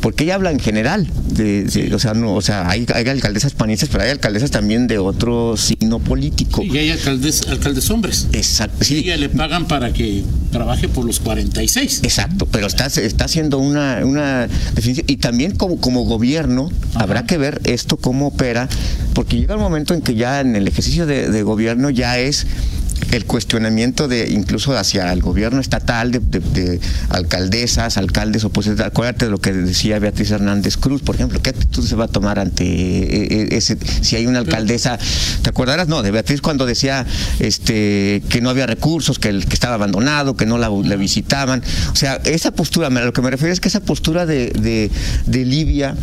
porque 0.00 0.24
ella 0.24 0.34
habla 0.34 0.50
en 0.50 0.58
general, 0.58 1.06
de, 1.28 1.62
de- 1.64 1.94
o 1.94 2.00
sea, 2.00 2.14
no, 2.14 2.34
o 2.34 2.42
sea 2.42 2.68
hay, 2.68 2.84
hay 2.92 3.08
alcaldesas 3.08 3.52
panistas, 3.52 3.88
pero 3.90 4.02
hay 4.02 4.10
alcaldesas 4.10 4.50
también 4.50 4.88
de 4.88 4.98
otro 4.98 5.56
signo 5.56 6.00
político. 6.00 6.64
y 6.64 6.76
hay 6.78 6.90
alcaldes 6.90 7.46
alcaldes 7.48 7.88
hombres 7.90 8.26
Exacto, 8.32 8.78
y 8.80 8.84
sí, 8.86 8.96
ella 8.98 9.16
le 9.18 9.28
pagan 9.28 9.68
para 9.68 9.92
que 9.92 10.24
trabaje 10.50 10.88
por 10.88 11.04
los 11.04 11.20
46 11.20 12.00
exacto, 12.02 12.46
pero 12.50 12.66
está, 12.66 12.86
está 12.86 13.26
haciendo 13.26 13.58
una, 13.58 14.00
una 14.04 14.48
definición. 14.74 15.06
Y 15.08 15.18
también 15.18 15.52
como, 15.54 15.80
como 15.80 16.02
gobierno, 16.06 16.70
Ajá. 16.94 17.04
habrá 17.04 17.24
que 17.26 17.38
ver 17.38 17.60
esto 17.64 17.96
cómo 17.98 18.26
opera, 18.28 18.68
porque 19.14 19.36
llega 19.38 19.54
un 19.54 19.62
momento 19.62 19.94
en 19.94 20.00
que 20.02 20.16
ya 20.16 20.40
en 20.40 20.56
el 20.56 20.66
ejercicio 20.66 21.06
de, 21.06 21.30
de 21.30 21.42
gobierno 21.44 21.88
ya 21.90 22.18
es 22.18 22.46
el 23.12 23.24
cuestionamiento 23.24 24.06
de 24.08 24.30
incluso 24.30 24.76
hacia 24.76 25.12
el 25.12 25.20
gobierno 25.20 25.60
estatal 25.60 26.10
de, 26.12 26.20
de- 26.20 26.40
de 26.40 26.80
alcaldesas, 27.08 27.96
alcaldes 27.96 28.44
opositores. 28.44 28.84
Acuérdate 28.86 29.24
de 29.26 29.30
lo 29.30 29.38
que 29.38 29.52
decía 29.52 29.98
Beatriz 29.98 30.30
Hernández 30.30 30.76
Cruz, 30.76 31.02
por 31.02 31.14
ejemplo, 31.16 31.40
¿qué 31.42 31.50
actitud 31.50 31.84
se 31.86 31.96
va 31.96 32.04
a 32.04 32.08
tomar 32.08 32.38
ante 32.38 32.64
eh, 32.64 33.28
eh, 33.30 33.48
ese 33.52 33.76
si 34.02 34.16
hay 34.16 34.26
una 34.26 34.38
alcaldesa? 34.38 34.98
¿Te 35.42 35.50
acordarás? 35.50 35.88
No, 35.88 36.02
de 36.02 36.10
Beatriz 36.10 36.40
cuando 36.40 36.66
decía 36.66 37.04
este 37.38 38.22
que 38.28 38.40
no 38.40 38.50
había 38.50 38.66
recursos, 38.66 39.18
que, 39.18 39.28
el- 39.28 39.46
que 39.46 39.54
estaba 39.54 39.74
abandonado, 39.74 40.36
que 40.36 40.46
no 40.46 40.58
la, 40.58 40.68
la 40.70 40.96
visitaban. 40.96 41.62
O 41.92 41.96
sea, 41.96 42.16
esa 42.24 42.52
postura, 42.52 42.86
a 42.88 42.90
lo 42.90 43.12
que 43.12 43.22
me 43.22 43.30
refiero 43.30 43.52
es 43.52 43.60
que 43.60 43.68
esa 43.68 43.80
postura 43.80 44.26
de, 44.26 44.48
de, 44.50 44.90
de 45.26 45.44
Libia 45.44 45.94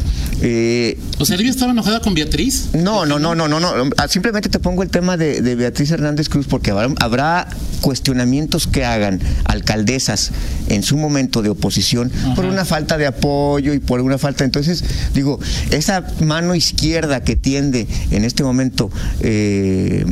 eh, 0.42 0.98
o 1.20 1.26
sea 1.26 1.36
Livia 1.38 1.52
estaba 1.52 1.72
enojada 1.72 2.00
con 2.02 2.14
Beatriz 2.14 2.70
no, 2.74 3.06
no, 3.06 3.18
no, 3.20 3.34
no, 3.36 3.48
no, 3.48 3.60
no. 3.60 3.74
Simplemente 4.08 4.50
te 4.50 4.60
pongo 4.60 4.84
el 4.84 4.90
tema 4.90 5.18
de, 5.18 5.42
de 5.42 5.56
Beatriz 5.56 5.92
Hernández 5.92 6.30
Cruz 6.30 6.46
porque 6.48 6.72
habrá, 6.72 6.87
habrá 7.00 7.48
cuestionamientos 7.82 8.68
que 8.68 8.86
hagan 8.86 9.20
alcaldesas 9.46 10.32
en 10.68 10.84
su 10.84 10.98
momento 10.98 11.42
de 11.42 11.50
oposición 11.50 12.12
por 12.36 12.46
una 12.46 12.66
falta 12.66 12.98
de 12.98 13.06
apoyo 13.06 13.74
y 13.74 13.80
por 13.80 14.02
una 14.02 14.18
falta. 14.18 14.44
Entonces, 14.44 14.84
digo, 15.14 15.40
esa 15.72 16.06
mano 16.22 16.56
izquierda 16.56 17.24
que 17.24 17.36
tiende 17.36 17.88
en 18.12 18.24
este 18.24 18.44
momento 18.44 18.90
eh, 19.22 20.06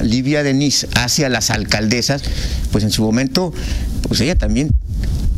Livia 0.00 0.42
Denis 0.42 0.86
hacia 0.94 1.28
las 1.28 1.50
alcaldesas, 1.50 2.22
pues 2.72 2.84
en 2.84 2.90
su 2.90 3.02
momento, 3.02 3.52
pues 4.08 4.20
ella 4.20 4.36
también 4.36 4.70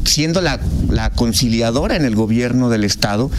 siendo 0.06 0.40
la, 0.40 0.60
la 0.88 1.10
conciliadora 1.10 1.96
en 1.96 2.04
el 2.04 2.14
gobierno 2.14 2.68
del 2.68 2.84
Estado, 2.84 3.30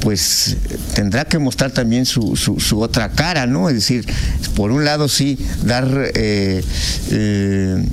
pues 0.00 0.56
tendrá 0.94 1.24
que 1.26 1.38
mostrar 1.38 1.70
también 1.70 2.06
su, 2.06 2.36
su, 2.36 2.80
otra 2.80 3.10
cara, 3.10 3.46
¿no? 3.46 3.68
Es 3.68 3.74
decir, 3.74 4.06
por 4.54 4.70
un 4.70 4.84
lado 4.84 5.08
sí, 5.08 5.38
dar, 5.64 6.10
eh, 6.14 6.64
eh, 7.10 7.84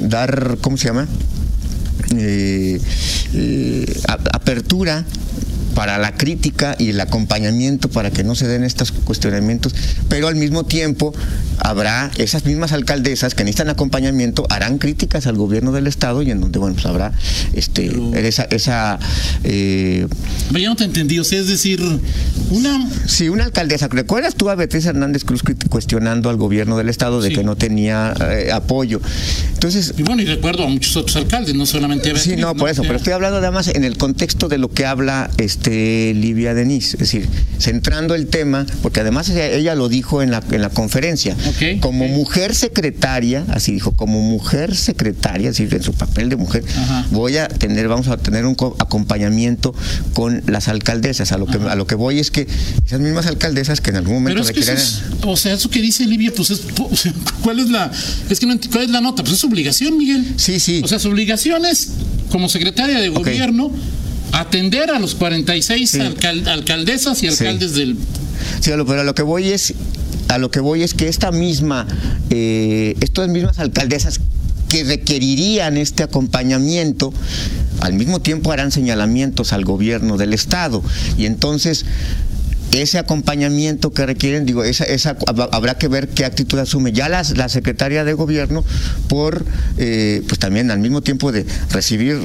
dar, 0.00 0.58
¿cómo 0.60 0.76
se 0.76 0.88
llama? 0.88 1.08
Eh, 2.16 2.80
eh, 3.32 4.00
apertura 4.32 5.04
para 5.74 5.98
la 5.98 6.12
crítica 6.16 6.76
y 6.78 6.90
el 6.90 7.00
acompañamiento 7.00 7.88
para 7.88 8.10
que 8.10 8.24
no 8.24 8.34
se 8.34 8.46
den 8.46 8.64
estos 8.64 8.92
cuestionamientos, 8.92 9.74
pero 10.08 10.28
al 10.28 10.36
mismo 10.36 10.64
tiempo 10.64 11.14
habrá 11.58 12.10
esas 12.16 12.44
mismas 12.44 12.72
alcaldesas 12.72 13.34
que 13.34 13.44
necesitan 13.44 13.68
acompañamiento, 13.68 14.46
harán 14.50 14.78
críticas 14.78 15.26
al 15.26 15.36
gobierno 15.36 15.72
del 15.72 15.86
estado 15.86 16.22
y 16.22 16.30
en 16.30 16.40
donde 16.40 16.58
bueno 16.58 16.74
pues 16.74 16.86
habrá 16.86 17.12
este 17.52 17.92
esa, 18.14 18.44
esa 18.44 18.98
eh, 19.42 20.06
Pero 20.48 20.58
ya 20.58 20.68
no 20.68 20.76
te 20.76 20.84
entendí, 20.84 21.18
o 21.18 21.24
sea, 21.24 21.40
es 21.40 21.48
decir, 21.48 21.80
una 22.50 22.88
Sí, 23.06 23.28
una 23.28 23.44
alcaldesa. 23.44 23.88
¿Recuerdas 23.88 24.34
tú 24.34 24.48
a 24.50 24.54
Beatriz 24.54 24.86
Hernández 24.86 25.24
Cruz 25.24 25.42
cuestionando 25.68 26.30
al 26.30 26.36
gobierno 26.36 26.76
del 26.76 26.88
estado 26.88 27.20
de 27.20 27.28
Sí. 27.28 27.36
que 27.36 27.44
no 27.44 27.56
tenía 27.56 28.14
eh, 28.20 28.50
apoyo? 28.52 29.00
Entonces, 29.52 29.94
y 29.96 30.02
bueno, 30.02 30.22
y 30.22 30.26
recuerdo 30.26 30.64
a 30.64 30.68
muchos 30.68 30.96
otros 30.96 31.16
alcaldes, 31.16 31.54
no 31.54 31.66
solamente 31.66 32.10
a 32.10 32.16
sí, 32.16 32.30
Beatriz, 32.30 32.44
no, 32.44 32.54
por 32.54 32.68
eso, 32.68 32.82
sea, 32.82 32.88
pero 32.88 32.98
estoy 32.98 33.12
hablando 33.12 33.38
además 33.38 33.68
en 33.68 33.84
el 33.84 33.96
contexto 33.96 34.48
de 34.48 34.58
lo 34.58 34.70
que 34.70 34.86
habla 34.86 35.30
este 35.38 35.63
Livia 35.70 36.54
Denis, 36.54 36.94
es 36.94 37.00
decir, 37.00 37.28
centrando 37.58 38.14
el 38.14 38.26
tema, 38.26 38.66
porque 38.82 39.00
además 39.00 39.28
ella, 39.30 39.46
ella 39.48 39.74
lo 39.74 39.88
dijo 39.88 40.22
en 40.22 40.30
la, 40.30 40.42
en 40.50 40.60
la 40.62 40.70
conferencia, 40.70 41.36
como 41.80 42.06
mujer 42.08 42.54
secretaria, 42.54 43.44
así 43.48 43.72
dijo, 43.72 43.92
como 43.92 44.20
mujer 44.20 44.74
secretaria, 44.76 45.50
es 45.50 45.56
decir, 45.56 45.74
en 45.74 45.82
su 45.82 45.92
papel 45.94 46.28
de 46.28 46.36
mujer, 46.36 46.64
Ajá. 46.76 47.06
voy 47.10 47.36
a 47.38 47.48
tener, 47.48 47.88
vamos 47.88 48.08
a 48.08 48.16
tener 48.16 48.44
un 48.46 48.54
co- 48.54 48.76
acompañamiento 48.78 49.74
con 50.12 50.42
las 50.46 50.68
alcaldesas. 50.68 51.32
A 51.32 51.38
lo 51.38 51.46
que 51.46 51.58
a 51.58 51.74
lo 51.76 51.86
que 51.86 51.94
voy 51.94 52.18
es 52.18 52.30
que 52.30 52.46
esas 52.86 53.00
mismas 53.00 53.26
alcaldesas 53.26 53.80
que 53.80 53.90
en 53.90 53.96
algún 53.96 54.14
momento 54.14 54.42
Pero 54.42 54.48
es 54.48 54.52
que 54.52 54.60
eso 54.60 54.72
requieran- 54.72 55.18
es, 55.20 55.24
o 55.26 55.36
sea, 55.36 55.54
eso 55.54 55.70
que 55.70 55.80
dice 55.80 56.04
Livia, 56.06 56.32
pues 56.34 56.50
es, 56.50 56.60
¿cuál 57.42 57.60
es 57.60 57.68
la, 57.70 57.90
es 58.30 58.38
que 58.40 58.46
no 58.46 58.54
cuál 58.70 58.84
es 58.84 58.90
la 58.90 59.00
nota? 59.00 59.22
Pues 59.22 59.34
es 59.34 59.40
su 59.40 59.46
obligación, 59.46 59.96
Miguel. 59.96 60.24
Sí, 60.36 60.60
sí. 60.60 60.80
O 60.84 60.88
sea, 60.88 60.98
su 60.98 61.08
obligación 61.08 61.64
es, 61.64 61.90
como 62.30 62.48
secretaria 62.48 62.98
de 63.00 63.08
gobierno, 63.08 63.70
atender 64.40 64.90
a 64.90 64.98
los 64.98 65.14
46 65.14 65.90
Sí. 65.90 65.98
alcal- 66.00 66.46
alcaldesas 66.48 67.18
y 67.22 67.30
Sí. 67.30 67.44
alcaldes 67.46 67.74
del... 67.74 67.96
Sí, 68.60 68.70
pero 68.86 69.00
a 69.00 69.04
lo 69.04 69.14
que 69.14 69.22
voy 69.22 69.48
es, 69.50 69.74
a 70.28 70.38
lo 70.38 70.50
que 70.50 70.60
voy 70.60 70.82
es 70.82 70.94
que 70.94 71.08
esta 71.08 71.30
misma, 71.32 71.86
eh, 72.30 72.96
estas 73.00 73.28
mismas 73.28 73.58
alcaldesas 73.58 74.20
que 74.68 74.84
requerirían 74.84 75.76
este 75.76 76.02
acompañamiento, 76.02 77.12
al 77.80 77.92
mismo 77.94 78.20
tiempo 78.20 78.50
harán 78.50 78.72
señalamientos 78.72 79.52
al 79.52 79.64
gobierno 79.64 80.16
del 80.16 80.32
estado 80.32 80.82
y 81.16 81.26
entonces 81.26 81.84
ese 82.82 82.98
acompañamiento 82.98 83.92
que 83.92 84.04
requieren, 84.06 84.46
digo, 84.46 84.64
esa, 84.64 84.84
esa 84.84 85.16
hab- 85.18 85.48
habrá 85.52 85.76
que 85.78 85.88
ver 85.88 86.08
qué 86.08 86.24
actitud 86.24 86.58
asume 86.58 86.92
ya 86.92 87.08
las- 87.08 87.36
la 87.36 87.48
secretaria 87.48 88.04
de 88.04 88.12
gobierno 88.14 88.64
por, 89.08 89.44
eh, 89.78 90.22
pues 90.28 90.38
también 90.38 90.70
al 90.70 90.78
mismo 90.78 91.02
tiempo 91.02 91.32
de 91.32 91.46
recibir 91.70 92.18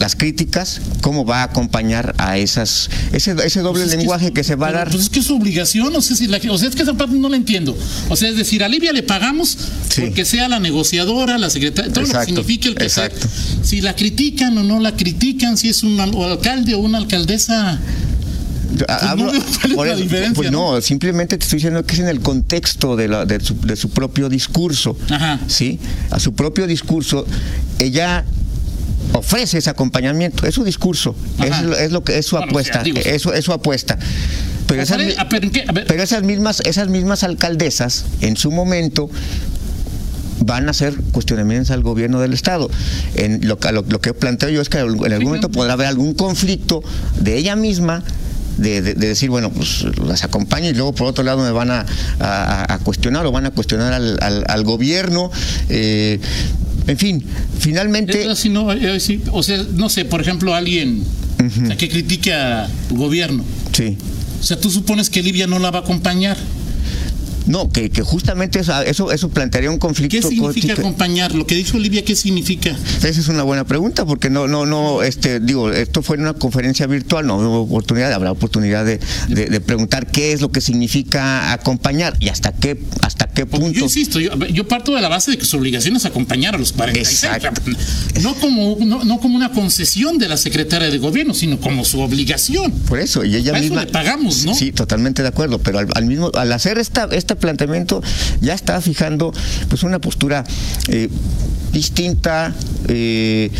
las 0.00 0.16
críticas, 0.16 0.80
cómo 1.02 1.24
va 1.24 1.40
a 1.40 1.44
acompañar 1.44 2.14
a 2.18 2.36
esas, 2.38 2.90
ese, 3.12 3.34
ese 3.44 3.60
doble 3.60 3.82
Pues 3.82 3.84
es 3.84 3.90
que 3.92 3.96
lenguaje 3.98 4.26
es- 4.26 4.32
que, 4.32 4.44
se 4.44 4.56
va 4.56 4.66
pero, 4.66 4.78
a 4.78 4.80
dar. 4.84 4.90
Pues 4.90 5.04
es 5.04 5.08
que 5.10 5.20
es 5.20 5.26
su 5.26 5.36
obligación, 5.36 5.92
no 5.92 6.00
sé 6.00 6.16
si 6.16 6.26
la, 6.26 6.38
o 6.50 6.58
sea, 6.58 6.68
es 6.68 6.74
que 6.74 6.82
esa 6.82 6.94
parte 6.94 7.14
no 7.16 7.28
la 7.28 7.36
entiendo. 7.36 7.76
O 8.08 8.16
sea, 8.16 8.28
es 8.28 8.36
decir, 8.36 8.64
a 8.64 8.68
Livia 8.68 8.92
le 8.92 9.02
pagamos 9.04 9.56
Sí. 9.88 10.00
porque 10.02 10.24
sea 10.24 10.48
la 10.48 10.58
negociadora, 10.58 11.38
la 11.38 11.48
secretaria, 11.50 11.92
todo 11.92 12.04
Exacto, 12.04 12.34
lo 12.34 12.42
que 12.42 12.42
signifique 12.42 12.68
el 12.68 12.74
que 12.74 12.88
sea. 12.88 13.06
exacto. 13.06 13.28
Si 13.62 13.80
la 13.80 13.94
critican 13.94 14.58
o 14.58 14.64
no 14.64 14.80
la 14.80 14.96
critican, 14.96 15.56
si 15.56 15.68
es 15.68 15.82
un 15.84 16.00
al- 16.00 16.14
o 16.14 16.24
alcalde 16.26 16.74
o 16.74 16.78
una 16.80 16.98
alcaldesa. 16.98 17.78
Hablo- 18.88 19.26
no 19.26 19.32
veo 19.32 19.42
cuál 19.42 19.70
es 19.70 19.74
por 19.74 19.86
la 19.86 19.92
eso, 19.94 20.02
diferencia, 20.02 20.34
pues 20.34 20.50
¿no? 20.50 20.74
no, 20.74 20.80
simplemente 20.80 21.36
te 21.38 21.44
estoy 21.44 21.58
diciendo 21.58 21.84
que 21.84 21.94
es 21.94 22.00
en 22.00 22.08
el 22.08 22.20
contexto 22.20 22.96
de, 22.96 23.08
la- 23.08 23.24
de 23.24 23.40
su, 23.40 23.60
de 23.60 23.76
su 23.76 23.90
propio 23.90 24.28
discurso. 24.28 24.96
Ajá. 25.10 25.38
¿sí? 25.46 25.78
A 26.10 26.18
su 26.20 26.34
propio 26.34 26.66
discurso, 26.66 27.24
ella 27.78 28.24
ofrece 29.12 29.58
ese 29.58 29.70
acompañamiento, 29.70 30.46
es 30.46 30.54
su 30.54 30.64
discurso, 30.64 31.14
es, 31.42 31.62
lo- 31.62 31.76
es 31.76 31.92
lo 31.92 32.02
que 32.04 32.18
es 32.18 32.26
su 32.26 32.36
Bueno, 32.36 32.46
o 32.46 32.50
apuesta, 32.50 32.82
sea, 32.84 32.92
es, 33.14 33.22
su- 33.22 33.32
es 33.32 33.44
su 33.44 33.52
apuesta. 33.52 33.98
Pero 34.66 34.80
esas, 34.82 34.98
ah, 36.18 36.20
mismas, 36.22 36.60
esas 36.64 36.88
mismas 36.88 37.22
alcaldesas, 37.22 38.06
en 38.22 38.36
su 38.36 38.50
momento, 38.50 39.10
van 40.40 40.68
a 40.68 40.70
hacer 40.72 40.94
cuestionamientos 41.12 41.70
al 41.70 41.82
gobierno 41.82 42.20
del 42.20 42.32
estado. 42.32 42.70
En 43.14 43.46
lo, 43.46 43.58
que- 43.58 43.72
lo, 43.72 43.84
lo 43.88 44.00
que 44.00 44.14
planteo 44.14 44.48
yo 44.48 44.60
es 44.62 44.68
que 44.68 44.78
en 44.78 44.84
algún 45.12 45.24
momento 45.24 45.50
podrá 45.50 45.74
haber 45.74 45.86
algún 45.86 46.14
conflicto 46.14 46.82
de 47.20 47.36
ella 47.36 47.56
misma. 47.56 48.02
De, 48.58 48.82
de- 48.82 48.94
de 48.94 49.08
decir, 49.08 49.30
bueno, 49.30 49.50
pues 49.50 49.84
las 50.06 50.22
acompaño 50.24 50.68
y 50.70 50.74
luego 50.74 50.94
por 50.94 51.08
otro 51.08 51.24
lado 51.24 51.42
me 51.42 51.50
van 51.50 51.70
a, 51.70 51.84
a- 52.20 52.74
a 52.74 52.78
cuestionar 52.78 53.26
o 53.26 53.32
van 53.32 53.46
a 53.46 53.50
cuestionar 53.50 53.92
al, 53.92 54.18
al- 54.22 54.44
al 54.46 54.64
gobierno. 54.64 55.30
eh, 55.68 56.20
en 56.86 56.98
fin, 56.98 57.24
finalmente... 57.58 58.22
Es 58.22 58.28
así, 58.28 58.48
no, 58.50 58.70
eh, 58.70 59.00
sí, 59.00 59.22
o 59.32 59.42
sea, 59.42 59.58
no 59.72 59.88
sé, 59.88 60.04
por 60.04 60.20
ejemplo, 60.20 60.54
alguien 60.54 61.02
o 61.62 61.66
sea, 61.66 61.76
que 61.76 61.88
critique 61.88 62.32
al 62.34 62.68
gobierno. 62.90 63.42
Sí. 63.72 63.96
O 64.40 64.42
sea, 64.44 64.60
tú 64.60 64.70
supones 64.70 65.08
que 65.08 65.22
Livia 65.22 65.46
no 65.46 65.58
la 65.58 65.70
va 65.70 65.78
a 65.78 65.82
acompañar. 65.82 66.36
No, 67.46 67.68
que, 67.70 67.90
que 67.90 68.02
justamente 68.02 68.60
eso, 68.60 68.80
eso, 68.82 69.12
eso 69.12 69.28
plantearía 69.28 69.70
un 69.70 69.78
conflicto. 69.78 70.16
¿Qué 70.16 70.22
significa 70.22 70.72
acompañar? 70.74 71.34
Lo 71.34 71.46
que 71.46 71.54
dijo 71.54 71.78
Livia, 71.78 72.04
¿qué 72.04 72.16
significa? 72.16 72.76
Esa 72.98 73.08
es 73.08 73.28
una 73.28 73.42
buena 73.42 73.64
pregunta 73.64 74.06
porque 74.06 74.30
no, 74.30 74.48
no, 74.48 74.64
no, 74.66 75.02
este, 75.02 75.40
digo, 75.40 75.70
esto 75.70 76.02
fue 76.02 76.16
en 76.16 76.22
una 76.22 76.34
conferencia 76.34 76.86
virtual, 76.86 77.26
no 77.26 77.36
hubo 77.38 77.60
oportunidad, 77.62 78.12
habrá 78.12 78.32
oportunidad 78.32 78.84
de, 78.84 78.98
de- 79.28 79.46
de 79.46 79.60
preguntar 79.60 80.06
qué 80.06 80.32
es 80.32 80.40
lo 80.40 80.50
que 80.50 80.60
significa 80.60 81.52
acompañar 81.52 82.16
y 82.20 82.28
hasta 82.28 82.52
qué, 82.52 82.80
hasta 83.02 83.13
qué 83.34 83.46
Porque 83.46 83.64
punto. 83.64 83.78
Yo 83.80 83.84
insisto, 83.86 84.20
yo, 84.20 84.34
yo 84.46 84.66
parto 84.68 84.94
de 84.94 85.00
la 85.00 85.08
base 85.08 85.32
de 85.32 85.38
que 85.38 85.44
su 85.44 85.56
obligación 85.56 85.96
es 85.96 86.04
acompañar 86.04 86.54
a 86.54 86.58
los 86.58 86.72
46. 86.72 87.24
Exacto. 87.34 87.62
No 88.22 88.34
como, 88.36 88.76
no, 88.80 89.04
no 89.04 89.20
como 89.20 89.36
una 89.36 89.50
concesión 89.52 90.18
de 90.18 90.28
la 90.28 90.36
secretaria 90.36 90.90
de 90.90 90.98
gobierno, 90.98 91.34
sino 91.34 91.58
como 91.60 91.84
su 91.84 92.00
obligación. 92.00 92.70
Por 92.72 92.98
eso, 93.00 93.24
y 93.24 93.34
ella 93.36 93.52
Para 93.52 93.64
eso 93.64 93.74
misma. 93.74 93.84
le 93.84 93.92
pagamos, 93.92 94.44
¿no? 94.44 94.54
Sí, 94.54 94.72
totalmente 94.72 95.22
de 95.22 95.28
acuerdo, 95.28 95.58
pero 95.58 95.78
al, 95.80 95.88
al 95.94 96.06
mismo, 96.06 96.30
al 96.34 96.52
hacer 96.52 96.78
esta, 96.78 97.08
este 97.12 97.36
planteamiento, 97.36 98.02
ya 98.40 98.54
está 98.54 98.80
fijando 98.80 99.32
pues 99.68 99.82
una 99.82 99.98
postura 100.00 100.44
eh, 100.88 101.08
distinta. 101.72 102.54
eh, 102.88 103.50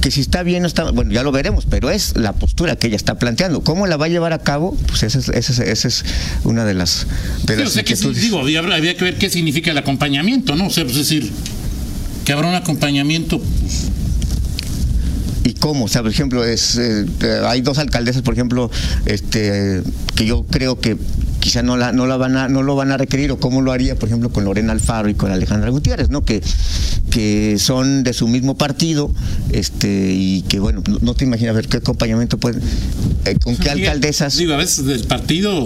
que 0.00 0.10
si 0.10 0.20
está 0.20 0.42
bien 0.42 0.64
o 0.64 0.66
está 0.66 0.90
bueno 0.90 1.12
ya 1.12 1.22
lo 1.22 1.32
veremos 1.32 1.66
pero 1.68 1.90
es 1.90 2.16
la 2.16 2.32
postura 2.32 2.76
que 2.76 2.86
ella 2.86 2.96
está 2.96 3.18
planteando 3.18 3.62
cómo 3.62 3.86
la 3.86 3.96
va 3.96 4.06
a 4.06 4.08
llevar 4.08 4.32
a 4.32 4.38
cabo 4.38 4.76
pues 4.86 5.02
esa 5.02 5.18
es, 5.18 5.28
esa 5.28 5.52
es, 5.52 5.58
esa 5.58 5.88
es 5.88 6.04
una 6.44 6.64
de 6.64 6.74
las 6.74 7.06
de 7.44 7.54
Sí, 7.54 7.60
las 7.60 7.70
o 7.70 7.72
sea, 7.72 7.82
que 7.82 7.94
digo, 8.20 8.38
había, 8.40 8.60
había 8.60 8.96
que 8.96 9.04
ver 9.04 9.16
qué 9.16 9.28
significa 9.30 9.70
el 9.70 9.78
acompañamiento, 9.78 10.54
¿no? 10.56 10.66
O 10.66 10.70
sea, 10.70 10.84
pues 10.84 10.96
es 10.96 11.08
decir, 11.08 11.30
que 12.24 12.32
habrá 12.32 12.48
un 12.48 12.54
acompañamiento. 12.54 13.40
y 15.44 15.54
cómo 15.54 15.86
o 15.86 15.88
sea 15.88 16.02
por 16.02 16.10
ejemplo 16.10 16.44
es 16.44 16.76
eh, 16.76 17.06
hay 17.46 17.62
dos 17.62 17.78
alcaldesas 17.78 18.22
por 18.22 18.34
ejemplo 18.34 18.70
este 19.06 19.82
que 20.14 20.26
yo 20.26 20.44
creo 20.44 20.78
que 20.78 20.96
quizá 21.40 21.62
no 21.62 21.76
la 21.76 21.92
no 21.92 22.06
la 22.06 22.16
van 22.16 22.36
a 22.36 22.48
no 22.48 22.62
lo 22.62 22.76
van 22.76 22.92
a 22.92 22.96
requerir 22.96 23.32
o 23.32 23.38
cómo 23.38 23.62
lo 23.62 23.72
haría 23.72 23.94
por 23.94 24.08
ejemplo 24.08 24.30
con 24.30 24.44
Lorena 24.44 24.72
Alfaro 24.72 25.08
y 25.08 25.14
con 25.14 25.30
Alejandra 25.30 25.70
Gutiérrez 25.70 26.10
no 26.10 26.24
que 26.24 26.42
que 27.10 27.56
son 27.58 28.04
de 28.04 28.12
su 28.12 28.28
mismo 28.28 28.56
partido 28.56 29.10
este 29.52 30.12
y 30.12 30.42
que 30.42 30.60
bueno 30.60 30.82
no, 30.88 30.98
no 31.00 31.14
te 31.14 31.24
imaginas 31.24 31.54
ver 31.54 31.68
qué 31.68 31.78
acompañamiento 31.78 32.38
pueden 32.38 32.62
eh, 33.24 33.36
con 33.42 33.56
qué 33.56 33.70
alcaldesas 33.70 34.36
Digo, 34.36 34.54
a 34.54 34.56
veces 34.56 34.84
del 34.84 35.04
partido. 35.04 35.64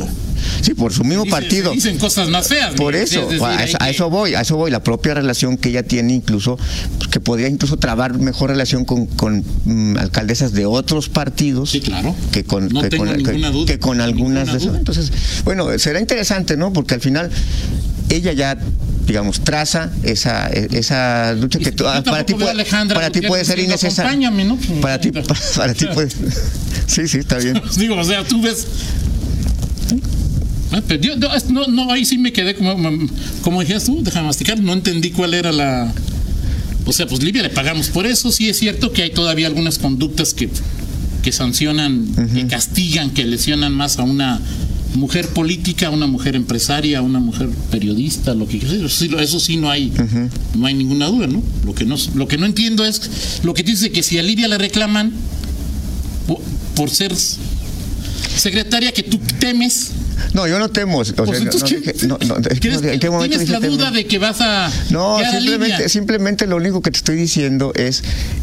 Sí 0.61 0.75
por 0.75 0.93
su 0.93 1.05
mismo 1.05 1.25
dicen- 1.25 1.31
partido 1.31 1.73
Dicen 1.73 1.99
cosas 1.99 2.29
más 2.29 2.49
feas. 2.49 2.75
por 2.75 2.95
eso, 2.95 3.31
es 3.31 3.41
a, 3.43 3.65
eso, 3.65 3.77
a 3.81 3.91
eso 3.91 4.11
voy, 4.11 4.35
a 4.35 4.41
eso 4.43 4.57
voy, 4.57 4.71
la 4.71 4.83
propia 4.83 5.15
relación 5.15 5.57
que 5.57 5.69
ella 5.71 5.83
tiene 5.83 6.13
incluso, 6.15 6.59
pues, 6.99 7.09
que 7.09 7.21
podría 7.21 7.49
incluso 7.49 7.77
trabar 7.79 8.19
mejor 8.19 8.51
relación 8.51 8.85
con, 8.85 9.07
con, 9.07 9.45
mm, 9.65 9.97
alcaldesas 9.99 10.53
de 10.53 10.67
otros 10.67 11.09
partidos 11.09 11.71
Sí, 11.71 11.81
claro. 11.81 12.15
que 12.33 12.45
con, 12.45 12.69
No 12.69 12.83
que 12.83 12.89
tengo 12.91 13.05
con, 13.07 13.17
ninguna 13.17 13.49
que- 13.49 13.53
duda, 13.53 13.67
que 13.67 13.79
con 13.79 14.01
algunas 14.01 14.51
de 14.53 14.59
esas. 14.59 14.75
Entonces, 14.77 15.13
bueno, 15.45 15.67
será 15.79 16.01
interesante, 16.01 16.57
¿no? 16.57 16.73
Porque 16.73 16.95
al 16.95 17.01
final 17.01 17.31
ella 18.09 18.33
ya 18.33 18.59
digamos 19.07 19.41
traza 19.41 19.91
esa 20.05 20.49
esa 20.49 21.33
lucha 21.33 21.59
que 21.59 21.73
tú- 21.73 21.85
para 21.85 22.25
ti 22.25 22.35
puede, 22.35 22.65
para 22.95 23.11
ti 23.11 23.21
puede 23.23 23.45
ser 23.45 23.59
"Acompáñame", 23.73 24.45
¿no? 24.45 24.59
para 24.81 25.01
ti 25.01 25.11
para 25.57 25.75
ti 25.75 25.87
puede 25.93 26.09
sí 26.87 27.09
sí 27.09 27.19
está 27.19 27.39
bien 27.39 27.61
Digo, 27.77 27.97
o 27.97 28.05
sea, 28.05 28.25
tú 28.25 28.41
ves. 28.41 28.67
Ah, 30.73 30.83
pero 30.87 31.00
yo- 31.02 31.17
yo- 31.19 31.29
no, 31.50 31.67
no, 31.69 31.93
ahí 31.93 32.05
sí 32.05 32.19
me 32.19 32.33
quedé 32.33 32.55
como, 32.55 32.75
como 33.43 33.61
dijiste 33.61 33.87
tú, 33.87 34.02
déjame 34.02 34.26
masticar, 34.26 34.59
no 34.61 34.73
entendí 34.73 35.11
cuál 35.11 35.35
era 35.35 35.52
la. 35.52 35.93
O 36.87 36.93
sea, 36.93 37.07
pues 37.07 37.23
Libia 37.23 37.43
le 37.43 37.50
pagamos 37.50 37.88
por 37.88 38.07
eso. 38.07 38.33
Sí 38.33 38.49
es 38.49 38.59
cierto 38.59 38.93
que 38.93 39.02
hay 39.02 39.11
todavía 39.11 39.47
algunas 39.47 39.79
conductas 39.79 40.35
que, 40.35 40.49
que 41.23 41.31
sancionan, 41.33 42.07
que 42.35 42.47
castigan, 42.49 43.11
que 43.11 43.25
lesionan 43.25 43.73
más 43.73 43.99
a 43.99 44.02
una 44.02 44.41
mujer 44.95 45.29
política, 45.29 45.87
a 45.87 45.91
una 45.91 46.07
mujer 46.07 46.35
empresaria, 46.37 46.99
a 46.99 47.02
una 47.02 47.19
mujer 47.21 47.49
periodista, 47.71 48.35
lo 48.35 48.47
que 48.49 48.61
sea. 48.61 48.73
Eso 48.73 48.88
sí, 48.88 49.11
eso 49.21 49.41
sí 49.41 49.57
no 49.59 49.71
hay, 49.71 49.93
no 50.55 50.67
hay 50.67 50.75
ninguna 50.75 51.07
duda, 51.07 51.26
¿no? 51.29 51.43
Lo 51.64 51.75
que 51.75 51.85
no, 51.85 51.97
lo 52.14 52.26
que 52.29 52.37
no 52.38 52.47
entiendo 52.47 52.85
es 52.85 53.41
lo 53.45 53.55
que 53.55 53.62
dice 53.62 53.91
que 53.93 54.02
si 54.02 54.19
a 54.19 54.23
Libia 54.23 54.49
le 54.49 54.59
reclaman 54.59 55.12
por, 56.26 56.41
por 56.75 56.91
ser 56.91 57.12
secretaria 58.37 58.93
que 58.93 59.02
tú 59.02 59.19
temes 59.38 59.93
No, 60.35 60.47
yo 60.47 60.59
no 60.59 60.69
temo. 60.71 60.99
O 60.99 61.05
sea, 61.05 61.14
Pues 61.17 61.41
no- 61.43 61.50
entonces, 61.50 62.02
no 62.02 62.19
¿qué- 62.19 62.26
no, 62.26 62.37
no, 62.41 62.49
¿Tienes, 62.61 62.83
no- 62.83 62.88
¿en 62.91 63.00
qué 63.00 63.11
momento 63.11 63.37
tienes 63.38 63.49
dije 63.49 63.52
la 63.61 63.67
duda 63.67 63.85
temo? 63.87 63.97
de 63.97 64.07
que 64.07 64.19
vas 64.19 64.41
a 64.41 64.71
No, 64.91 65.19
simplemente, 65.31 65.88
simplemente 65.88 66.47
lo 66.47 66.57
único 66.57 66.81
que 66.83 66.91
te 66.91 66.97
estoy 66.99 67.17
diciendo 67.17 67.73
es 67.75 68.02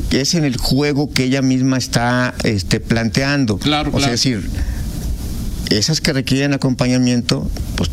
que 0.10 0.22
es 0.22 0.34
en 0.36 0.44
el 0.46 0.58
juego 0.58 1.12
que 1.12 1.24
ella 1.26 1.42
misma 1.42 1.78
está 1.78 2.34
este, 2.44 2.80
planteando. 2.80 3.58
Claro, 3.58 3.92
o 3.94 4.00
sea, 4.00 4.08
es 4.08 4.24
decir, 4.24 4.50
esas 5.70 6.02
que 6.02 6.14
requieren 6.14 6.54
acompañamiento, 6.54 7.50
pues, 7.76 7.90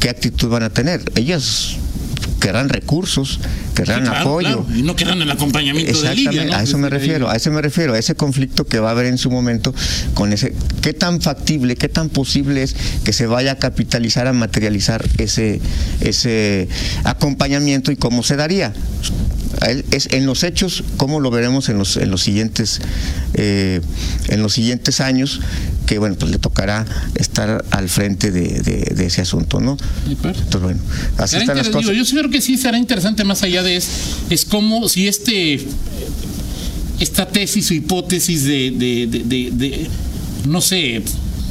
¿qué 0.00 0.10
actitud 0.10 0.48
van 0.48 0.62
a 0.64 0.70
tener? 0.70 1.02
Ellas 1.14 1.76
querrán 2.40 2.68
recursos, 2.68 3.38
querrán 3.74 4.00
Sí, 4.04 4.08
claro, 4.10 4.20
apoyo. 4.30 4.64
claro, 4.64 4.78
Y 4.78 4.82
no 4.82 4.96
querrán 4.96 5.20
el 5.22 5.30
acompañamiento 5.30 5.92
de 5.92 5.98
Exactamente, 5.98 6.30
Lidia, 6.32 6.44
¿no? 6.50 6.56
a 6.56 6.62
eso 6.62 6.78
me 6.78 6.88
refiero, 6.90 7.28
a 7.30 7.36
eso 7.36 7.50
me 7.52 7.62
refiero, 7.62 7.94
a 7.94 7.98
ese 7.98 8.14
conflicto 8.14 8.66
que 8.66 8.80
va 8.80 8.88
a 8.88 8.92
haber 8.92 9.06
en 9.06 9.18
su 9.18 9.30
momento 9.30 9.74
con 10.14 10.32
ese, 10.32 10.54
qué 10.80 10.92
tan 10.92 11.20
factible, 11.20 11.76
qué 11.76 11.88
tan 11.88 12.08
posible 12.08 12.62
es 12.62 12.74
que 13.04 13.12
se 13.12 13.26
vaya 13.26 13.52
a 13.52 13.56
capitalizar, 13.56 14.26
a 14.26 14.32
materializar 14.32 15.04
ese, 15.18 15.60
ese 16.00 16.68
acompañamiento 17.04 17.92
y 17.92 17.96
cómo 17.96 18.22
se 18.22 18.36
daría. 18.36 18.72
Es 19.90 20.08
en 20.12 20.24
los 20.26 20.42
hechos, 20.42 20.84
cómo 20.96 21.20
lo 21.20 21.30
veremos 21.30 21.68
en 21.68 21.76
los, 21.78 21.96
en 21.98 22.10
los 22.10 22.22
siguientes, 22.22 22.80
eh, 23.34 23.80
en 24.28 24.42
los 24.42 24.54
siguientes 24.54 25.00
años, 25.00 25.40
que 25.86 25.98
bueno, 25.98 26.16
pues 26.18 26.30
le 26.32 26.38
tocará 26.38 26.86
estar 27.16 27.64
al 27.70 27.88
frente 27.90 28.30
de, 28.30 28.60
de- 28.60 28.94
de 28.94 29.06
ese 29.06 29.20
asunto, 29.20 29.60
¿no? 29.60 29.76
Entonces, 30.38 30.62
bueno, 30.62 30.80
así 31.18 31.32
Será 31.32 31.42
están 31.42 31.56
las 31.58 31.68
cosas. 31.68 31.90
digo, 31.90 31.92
yo 31.98 32.04
sí 32.06 32.16
creo 32.16 32.30
que 32.30 32.40
sí 32.40 32.56
será 32.56 32.78
interesante 32.78 33.22
más 33.24 33.42
allá 33.42 33.62
de 33.62 33.76
es, 33.76 33.88
es 34.30 34.44
como 34.46 34.88
si 34.88 35.08
este 35.08 35.60
esta 36.98 37.26
tesis 37.28 37.70
o 37.70 37.74
hipótesis 37.74 38.44
de, 38.44 38.70
de- 39.52 39.90
no 40.48 40.60
sé, 40.60 41.02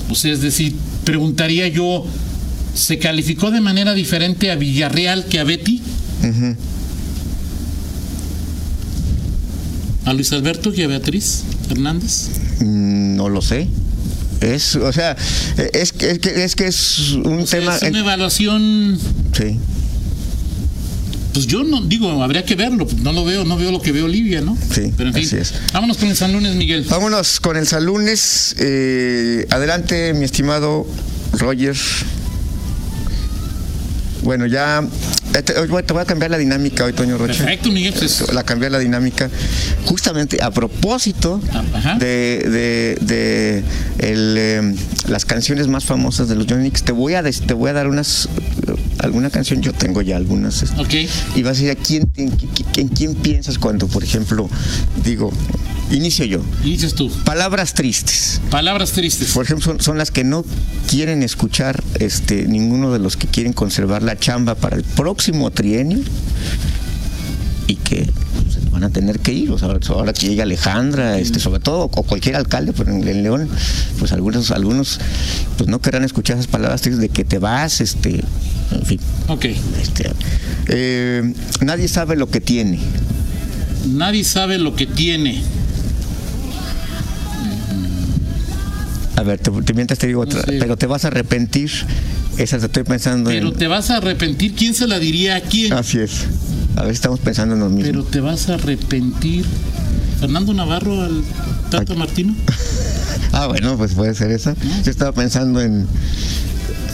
o 0.10 0.16
sea, 0.16 0.34
es 0.34 0.42
decir, 0.42 0.76
preguntaría 1.04 1.68
yo, 1.68 2.06
¿se 2.74 2.98
calificó 2.98 3.52
de 3.52 3.62
manera 3.62 3.94
diferente 3.94 4.50
a 4.52 4.56
Villarreal 4.56 5.26
que 5.26 5.40
a 5.40 5.44
Betty? 5.44 5.82
Ujú. 6.24 6.56
¿A 10.10 10.14
Luis 10.14 10.32
Alberto 10.34 10.74
y 10.74 10.82
a 10.82 10.88
Beatriz 10.88 11.44
Hernández? 11.70 12.30
Mm, 12.62 13.16
No 13.16 13.30
lo 13.30 13.44
sé. 13.44 13.68
Es, 14.42 14.76
o 14.76 14.92
sea, 14.92 15.16
es, 15.74 15.92
que- 15.94 16.10
es 16.10 16.20
que 16.20 16.44
es 16.44 16.56
que 16.56 16.66
es 16.66 17.12
un 17.24 17.42
O 17.42 17.46
sea, 17.46 17.60
tema. 17.60 17.76
es 17.76 17.84
una 17.84 18.00
evaluación, 18.00 18.98
sí, 19.38 19.60
pues 21.34 21.46
yo 21.46 21.64
no 21.64 21.82
digo, 21.82 22.24
habría 22.24 22.44
que 22.44 22.56
verlo, 22.56 22.88
no 23.04 23.14
lo 23.14 23.24
veo, 23.24 23.44
no 23.46 23.56
veo 23.56 23.72
lo 23.72 23.82
que 23.82 23.92
veo 23.92 24.06
Olivia, 24.06 24.42
¿no? 24.42 24.58
Sí, 24.74 24.92
Pero 24.98 25.10
en 25.10 25.14
fin, 25.16 25.26
así 25.28 25.36
es. 25.38 25.54
vámonos 25.74 25.98
con 25.98 26.10
el 26.10 26.16
San 26.16 26.34
Lunes, 26.34 26.56
Miguel. 26.56 26.86
Vámonos 26.90 27.40
con 27.40 27.56
el 27.58 27.68
San 27.68 27.86
Lunes. 27.86 28.56
Eh, 28.58 29.46
adelante, 29.52 30.14
mi 30.16 30.26
estimado 30.26 30.88
Roger. 31.34 31.76
Bueno, 34.24 34.46
ya. 34.46 34.84
eh, 35.34 35.42
Te, 35.42 35.66
voy- 35.68 35.84
te 35.84 35.94
voy 35.94 36.02
a 36.02 36.06
cambiar 36.06 36.32
la 36.32 36.38
dinámica 36.38 36.84
hoy, 36.86 36.94
Toño 36.94 37.18
Rocha. 37.18 37.44
Perfecto, 37.44 37.72
Miguel, 37.72 37.94
pues 37.98 38.32
La 38.34 38.44
cambiar 38.44 38.72
la 38.72 38.80
dinámica. 38.80 39.30
Justamente 39.86 40.42
a 40.42 40.52
propósito 40.52 41.42
Ah, 41.54 41.64
ajá. 41.74 41.96
de, 41.98 42.96
de, 43.00 43.06
de 43.06 43.64
el, 44.00 44.36
eh, 44.38 44.76
las 45.08 45.26
canciones 45.26 45.68
más 45.68 45.86
famosas 45.86 46.28
de 46.30 46.36
los 46.36 46.46
Johnny 46.48 46.70
te 46.72 46.92
voy 46.92 47.14
a, 47.16 47.24
te 47.24 47.54
voy 47.54 47.70
a 47.70 47.74
dar 47.74 47.88
unas. 47.88 48.26
eh, 48.68 48.76
alguna 49.00 49.30
canción, 49.30 49.62
yo 49.62 49.72
tengo 49.74 50.02
ya 50.02 50.18
algunas. 50.18 50.62
este, 50.64 50.82
Ok. 50.82 50.94
y 51.36 51.42
vas 51.44 51.58
a 51.58 51.62
decir, 51.62 51.72
¿a 51.72 51.76
quién, 51.76 52.10
en, 52.18 52.34
en 52.76 52.88
quién 52.90 53.16
piensas 53.16 53.58
cuando, 53.58 53.88
por 53.88 54.04
ejemplo, 54.04 54.50
digo, 55.06 55.32
inicio 55.92 56.26
yo? 56.26 56.42
Inicias 56.64 56.94
tú. 56.94 57.10
Palabras 57.26 57.74
tristes. 57.74 58.42
Palabras 58.50 58.92
tristes. 58.92 59.32
Por 59.34 59.46
ejemplo, 59.46 59.66
son, 59.66 59.82
son 59.82 59.98
las 59.98 60.12
que 60.12 60.24
no 60.24 60.46
quieren 60.88 61.24
escuchar 61.24 61.84
este, 62.00 62.48
ninguno 62.48 62.92
de 62.92 63.00
los 63.00 63.18
que 63.18 63.28
quieren 63.28 63.54
conservar 63.54 64.04
la 64.04 64.18
chamba 64.18 64.56
para 64.56 64.76
el 64.78 64.84
próximo 64.84 65.52
trienio 65.52 66.00
y 67.68 67.76
que 67.76 68.10
van 68.72 68.84
a 68.84 68.90
tener 68.90 69.20
que 69.20 69.32
ir. 69.32 69.52
O 69.52 69.58
sea, 69.58 69.70
ahora 69.90 70.14
que 70.14 70.28
llega 70.28 70.44
Alejandra, 70.44 71.20
este, 71.20 71.40
sobre 71.40 71.60
todo, 71.60 71.82
o 71.84 72.04
cualquier 72.04 72.36
alcalde, 72.36 72.74
pero 72.74 72.92
en, 72.92 73.08
en 73.08 73.24
León, 73.24 73.50
pues 74.00 74.12
algunos, 74.12 74.52
algunos 74.52 75.00
pues 75.58 75.70
no 75.70 75.80
querrán 75.80 76.04
escuchar 76.04 76.38
esas 76.38 76.48
palabras 76.48 76.82
tristes 76.82 77.02
de 77.02 77.10
que 77.10 77.24
te 77.24 77.40
vas, 77.40 77.82
este, 77.82 78.24
en 78.72 78.86
fin. 78.86 79.00
Ok. 79.28 79.46
Este, 79.82 80.12
eh, 80.68 81.34
nadie 81.62 81.88
sabe 81.88 82.16
lo 82.16 82.30
que 82.30 82.42
tiene. 82.42 82.80
Nadie 83.88 84.24
sabe 84.24 84.58
lo 84.58 84.76
que 84.76 84.88
tiene. 84.88 85.42
A 89.20 89.24
ver, 89.24 89.38
te, 89.40 89.52
te 89.52 89.74
mientras 89.74 90.00
te 90.00 90.08
digo 90.08 90.22
otra, 90.22 90.42
sé. 90.44 90.54
pero 90.60 90.78
te 90.78 90.88
vas 90.88 91.04
a 91.04 91.10
arrepentir. 91.10 91.70
Esa 92.38 92.58
te 92.58 92.68
estoy 92.68 92.84
pensando 92.84 93.30
Pero 93.32 93.50
en. 93.50 93.56
te 93.56 93.68
vas 93.68 93.90
a 93.90 93.98
arrepentir. 93.98 94.54
¿Quién 94.56 94.74
se 94.74 94.88
la 94.88 94.98
diría 94.98 95.36
a 95.36 95.42
quién? 95.42 95.74
Así 95.74 96.00
es. 96.00 96.22
A 96.78 96.84
ver 96.84 96.92
si 96.92 96.96
estamos 96.96 97.20
pensando 97.20 97.54
en 97.56 97.60
lo 97.60 97.70
mismo. 97.70 97.92
Pero 97.92 98.04
te 98.06 98.22
vas 98.22 98.48
a 98.50 98.54
arrepentir. 98.54 99.44
Fernando 100.22 100.54
Navarro 100.54 101.02
al 101.02 101.22
Tato 101.70 101.96
Martino. 101.96 102.34
Ah, 103.32 103.46
bueno, 103.48 103.78
pues 103.78 103.94
puede 103.94 104.16
ser 104.16 104.32
esa. 104.32 104.56
Yo 104.84 104.90
estaba 104.90 105.12
pensando 105.12 105.62
en 105.62 105.86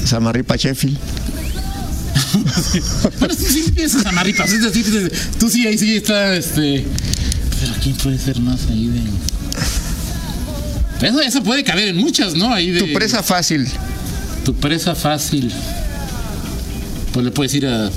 Samarripa 0.03 0.57
Sheffield. 0.57 0.97
Pero 3.19 3.33
sí 3.33 3.71
piensas 3.73 4.05
a 4.05 4.11
Maripas. 4.11 4.51
Es 4.51 4.61
decir, 4.61 5.11
tú 5.39 5.49
sí 5.49 5.65
ahí 5.65 5.77
sí 5.77 5.95
está 5.95 6.35
este. 6.35 6.85
Pero 7.59 7.73
quién 7.81 7.95
puede 7.95 8.19
ser 8.19 8.39
más 8.41 8.67
ahí 8.69 8.87
de. 8.87 8.99
Esa 11.25 11.41
puede 11.43 11.63
caber 11.63 11.87
en 11.89 11.97
muchas, 11.97 12.35
¿no? 12.35 12.53
Ahí 12.53 12.71
de. 12.71 12.81
Tu 12.81 12.93
presa 12.93 13.21
fácil. 13.23 13.67
Tu 14.43 14.53
presa 14.55 14.95
fácil. 14.95 15.51
Pues 17.13 17.25
le 17.25 17.31
puedes 17.31 17.53
ir 17.53 17.65
a. 17.67 17.89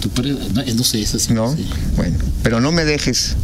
Tu 0.00 0.08
presa. 0.10 0.38
No, 0.54 0.62
no 0.74 0.84
sé, 0.84 1.00
esa 1.02 1.18
sí. 1.18 1.32
¿No? 1.32 1.54
sé. 1.54 1.62
Bueno, 1.96 2.16
pero 2.42 2.60
no 2.60 2.72
me 2.72 2.84
dejes. 2.84 3.34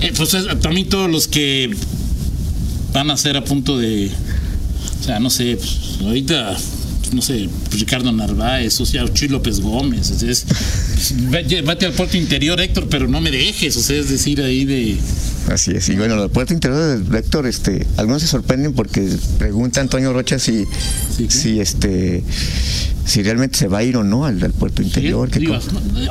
Eh, 0.00 0.12
pues 0.16 0.34
es- 0.34 0.46
también 0.60 0.88
todos 0.88 1.10
los 1.10 1.28
que 1.28 1.74
van 2.92 3.10
a 3.10 3.16
ser 3.16 3.36
a 3.36 3.44
punto 3.44 3.78
de. 3.78 4.10
O 5.00 5.04
sea, 5.04 5.20
no 5.20 5.30
sé, 5.30 5.56
pues, 5.56 6.00
ahorita. 6.00 6.56
No 7.12 7.22
sé, 7.22 7.48
Ricardo 7.70 8.10
Narváez, 8.10 8.80
o 8.80 8.86
sea, 8.86 9.04
Chuy 9.12 9.28
López 9.28 9.60
Gómez. 9.60 10.10
o 10.10 10.18
sea, 10.18 10.30
es- 10.30 10.46
vete 11.30 11.86
al 11.86 11.92
puerto 11.92 12.16
interior, 12.16 12.60
Héctor, 12.60 12.88
pero 12.88 13.06
no 13.06 13.20
me 13.20 13.30
dejes. 13.30 13.76
O 13.76 13.82
sea, 13.82 13.98
es 13.98 14.08
decir, 14.08 14.40
ahí 14.42 14.64
de. 14.64 14.96
Así 15.50 15.72
es. 15.72 15.88
Y 15.88 15.96
bueno, 15.96 16.22
el 16.22 16.30
puerto 16.30 16.54
interior 16.54 16.98
del 17.04 17.14
Héctor, 17.14 17.46
este, 17.46 17.86
algunos 17.96 18.22
se 18.22 18.28
sorprenden 18.28 18.72
porque 18.72 19.06
pregunta 19.38 19.80
Antonio 19.80 20.12
Rocha 20.12 20.38
si, 20.38 20.64
Sí, 21.16 21.26
si 21.28 21.60
este, 21.60 22.22
si 23.04 23.22
realmente 23.22 23.58
se 23.58 23.68
va 23.68 23.78
a 23.78 23.82
ir 23.84 23.96
o 23.96 24.04
no 24.04 24.24
al, 24.24 24.42
al 24.42 24.52
puerto 24.52 24.82
interior. 24.82 25.28
Sí, 25.32 25.40
digo, 25.40 25.58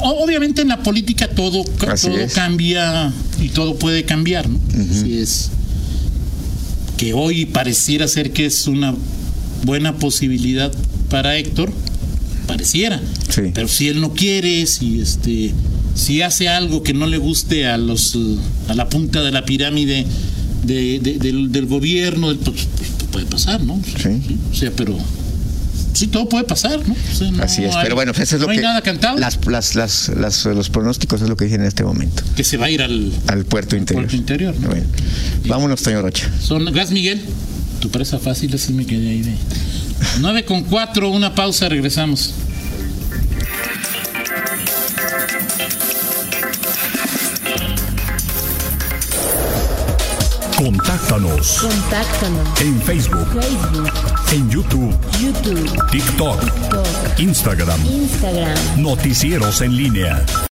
obviamente 0.01 0.61
en 0.61 0.67
la 0.67 0.83
política 0.83 1.27
todo, 1.29 1.63
Así 1.87 2.07
todo 2.07 2.17
es. 2.19 2.33
cambia 2.33 3.11
y 3.41 3.49
todo 3.49 3.75
puede 3.75 4.05
cambiar, 4.05 4.47
¿no? 4.47 4.59
Así 4.91 5.17
es. 5.17 5.49
Que 6.97 7.13
hoy 7.13 7.45
pareciera 7.45 8.07
ser 8.07 8.31
que 8.31 8.45
es 8.45 8.67
una 8.67 8.93
buena 9.65 9.97
posibilidad 9.97 10.71
para 11.09 11.35
Héctor, 11.37 11.71
pareciera. 12.47 13.01
Sí. 13.29 13.51
Pero 13.53 13.67
si 13.67 13.87
él 13.87 13.99
no 13.99 14.13
quiere, 14.13 14.65
si 14.67 15.01
este 15.01 15.51
si 15.95 16.21
hace 16.21 16.49
algo 16.49 16.83
que 16.83 16.93
no 16.93 17.05
le 17.07 17.17
guste 17.17 17.67
a 17.67 17.77
los 17.77 18.15
eh, 18.15 18.35
a 18.69 18.73
la 18.75 18.89
punta 18.89 19.21
de 19.21 19.31
la 19.31 19.45
pirámide 19.45 20.05
de- 20.63 20.99
de- 20.99 21.17
del, 21.19 21.51
del 21.51 21.65
gobierno, 21.65 22.27
pues, 22.35 22.67
pues, 22.77 22.89
puede 23.11 23.25
pasar, 23.25 23.61
¿no? 23.61 23.79
Sí. 24.01 24.37
O 24.51 24.55
sea, 24.55 24.71
pero 24.75 24.97
sí 25.93 26.07
todo 26.07 26.27
puede 26.27 26.45
pasar, 26.45 26.79
¿no? 26.87 26.93
O 26.93 27.15
sea, 27.15 27.29
no 27.31 27.43
Así 27.43 27.63
es, 27.63 27.75
hay- 27.75 27.83
pero 27.83 27.95
bueno, 27.95 28.11
pues 28.13 28.27
eso 28.27 28.35
es 28.37 28.41
lo 28.41 28.47
no 28.47 28.51
hay 28.53 28.57
que 28.57 28.63
nada 28.63 28.81
cantado. 28.81 29.17
Las, 29.19 29.39
las, 29.45 29.75
las, 29.75 30.09
las- 30.17 30.45
los 30.45 30.69
pronósticos 30.69 31.21
es 31.21 31.29
lo 31.29 31.37
que 31.37 31.45
dicen 31.45 31.61
en 31.61 31.67
este 31.67 31.83
momento. 31.83 32.23
que 32.35 32.43
se 32.43 32.57
va 32.57 32.65
a 32.67 32.69
ir 32.71 32.81
al 32.81 33.11
Al 33.27 33.45
puerto 33.45 33.75
interior. 33.75 34.03
puerto 34.05 34.15
interior. 34.17 34.55
¿no? 34.59 34.69
Bueno, 34.69 34.85
vámonos, 35.45 35.81
Toño 35.83 36.01
Rocha. 36.01 36.29
Son 36.41 36.65
gas 36.73 36.91
Miguel, 36.91 37.21
tu 37.79 37.89
presa 37.89 38.17
fácil 38.17 38.53
así 38.55 38.73
me 38.73 38.85
quedé 38.85 39.09
ahí 39.09 39.21
de 39.21 39.33
9 40.21 40.45
con 40.45 40.63
4, 40.63 41.09
una 41.09 41.35
pausa, 41.35 41.69
regresamos. 41.69 42.33
Contáctanos 50.93 51.59
Contáctanos. 51.59 52.61
en 52.61 52.79
Facebook, 52.83 53.27
Facebook, 53.33 53.91
en 54.31 54.47
YouTube, 54.47 54.95
YouTube, 55.19 55.89
TikTok, 55.89 56.39
TikTok, 56.39 57.19
Instagram. 57.19 57.85
Instagram. 57.87 58.55
Noticieros 58.77 59.61
en 59.61 59.75
línea. 59.75 60.23